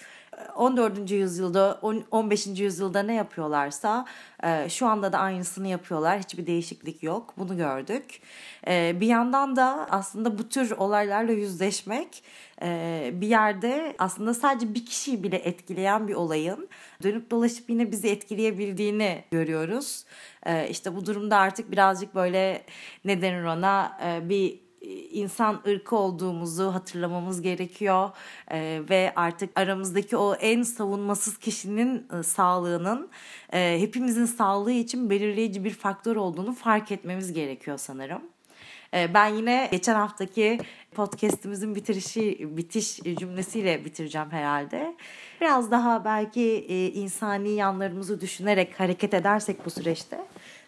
14. 0.57 1.11
yüzyılda 1.11 1.79
15. 2.11 2.47
yüzyılda 2.47 3.03
ne 3.03 3.15
yapıyorlarsa 3.15 4.07
e, 4.43 4.69
şu 4.69 4.87
anda 4.87 5.13
da 5.13 5.19
aynısını 5.19 5.69
yapıyorlar. 5.69 6.19
Hiçbir 6.19 6.47
değişiklik 6.47 7.03
yok. 7.03 7.35
Bunu 7.39 7.57
gördük. 7.57 8.21
E, 8.69 9.01
bir 9.01 9.07
yandan 9.07 9.57
da 9.57 9.87
aslında 9.91 10.39
bu 10.39 10.49
tür 10.49 10.71
olaylarla 10.71 11.33
yüzleşmek 11.33 12.23
e, 12.63 13.11
bir 13.15 13.29
yerde 13.29 13.97
aslında 13.99 14.35
sadece 14.35 14.75
bir 14.75 14.87
kişiyi 14.87 15.23
bile 15.23 15.37
etkileyen 15.37 16.09
bir 16.09 16.15
olayın 16.15 16.69
dönüp 17.03 17.31
dolaşıp 17.31 17.71
yine 17.71 17.93
bizi 17.93 18.09
etkileyebildiğini 18.09 19.25
görüyoruz. 19.31 20.05
İşte 20.69 20.97
bu 20.97 21.07
durumda 21.07 21.37
artık 21.37 21.71
birazcık 21.71 22.15
böyle 22.15 22.63
ne 23.05 23.23
denir 23.23 23.45
ona 23.45 23.99
bir 24.29 24.66
insan 25.11 25.63
ırkı 25.69 25.97
olduğumuzu 25.97 26.75
hatırlamamız 26.75 27.43
gerekiyor 27.43 28.11
e, 28.51 28.83
ve 28.91 29.13
artık 29.17 29.59
aramızdaki 29.59 30.17
o 30.17 30.35
en 30.35 30.63
savunmasız 30.63 31.39
kişinin 31.39 32.07
e, 32.19 32.23
sağlığının 32.23 33.09
e, 33.53 33.77
hepimizin 33.81 34.27
sağlığı 34.27 34.73
için 34.73 35.11
belirleyici 35.11 35.65
bir 35.65 35.75
faktör 35.75 36.17
olduğunu 36.17 36.53
fark 36.53 36.93
etmemiz 36.93 37.33
gerekiyor 37.33 37.79
sanırım. 37.79 38.23
E, 38.95 39.15
ben 39.15 39.27
yine 39.27 39.69
geçen 39.73 39.95
haftaki 39.95 40.59
podcast'imizin 40.95 41.75
bitirişi 41.75 42.57
bitiş 42.57 42.97
cümlesiyle 42.97 43.85
bitireceğim 43.85 44.31
herhalde. 44.31 44.97
Biraz 45.41 45.71
daha 45.71 46.05
belki 46.05 46.43
e, 46.69 46.87
insani 46.87 47.51
yanlarımızı 47.51 48.21
düşünerek 48.21 48.81
hareket 48.81 49.15
edersek 49.15 49.67
bu 49.67 49.71
süreçte 49.71 50.21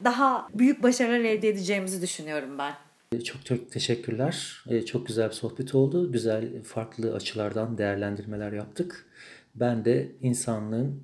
daha 0.05 0.49
büyük 0.55 0.83
başarılar 0.83 1.21
elde 1.21 1.49
edeceğimizi 1.49 2.03
düşünüyorum 2.03 2.59
ben. 2.59 2.88
Çok 3.24 3.46
çok 3.46 3.70
teşekkürler. 3.70 4.64
Ee, 4.68 4.84
çok 4.84 5.06
güzel 5.06 5.28
bir 5.28 5.34
sohbet 5.34 5.74
oldu. 5.74 6.12
Güzel 6.12 6.62
farklı 6.62 7.14
açılardan 7.14 7.78
değerlendirmeler 7.78 8.52
yaptık. 8.52 9.06
Ben 9.54 9.84
de 9.84 10.12
insanlığın 10.22 11.02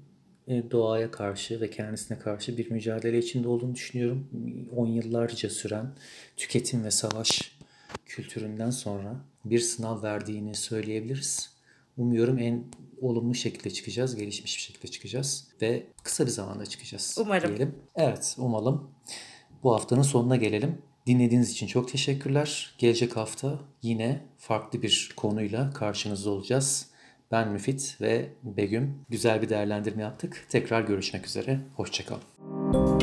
e, 0.48 0.70
doğaya 0.70 1.10
karşı 1.10 1.60
ve 1.60 1.70
kendisine 1.70 2.18
karşı 2.18 2.58
bir 2.58 2.70
mücadele 2.70 3.18
içinde 3.18 3.48
olduğunu 3.48 3.74
düşünüyorum. 3.74 4.28
On 4.76 4.86
yıllarca 4.86 5.50
süren 5.50 5.94
tüketim 6.36 6.84
ve 6.84 6.90
savaş 6.90 7.58
kültüründen 8.06 8.70
sonra 8.70 9.16
bir 9.44 9.60
sınav 9.60 10.02
verdiğini 10.02 10.54
söyleyebiliriz. 10.54 11.50
Umuyorum 11.96 12.38
en 12.38 12.64
olumlu 13.00 13.34
şekilde 13.34 13.70
çıkacağız, 13.70 14.16
gelişmiş 14.16 14.56
bir 14.56 14.62
şekilde 14.62 14.88
çıkacağız 14.88 15.48
ve 15.62 15.86
kısa 16.02 16.26
bir 16.26 16.30
zamanda 16.30 16.66
çıkacağız. 16.66 17.16
Umarım. 17.20 17.48
Diyelim. 17.48 17.74
Evet, 17.96 18.34
umalım. 18.38 18.90
Bu 19.62 19.74
haftanın 19.74 20.02
sonuna 20.02 20.36
gelelim. 20.36 20.78
Dinlediğiniz 21.06 21.50
için 21.50 21.66
çok 21.66 21.88
teşekkürler. 21.88 22.74
Gelecek 22.78 23.16
hafta 23.16 23.58
yine 23.82 24.20
farklı 24.38 24.82
bir 24.82 25.12
konuyla 25.16 25.70
karşınızda 25.70 26.30
olacağız. 26.30 26.86
Ben 27.30 27.48
Müfit 27.48 27.96
ve 28.00 28.28
Begüm 28.42 29.04
güzel 29.08 29.42
bir 29.42 29.48
değerlendirme 29.48 30.02
yaptık. 30.02 30.46
Tekrar 30.48 30.82
görüşmek 30.82 31.26
üzere. 31.26 31.60
Hoşçakalın. 31.76 32.93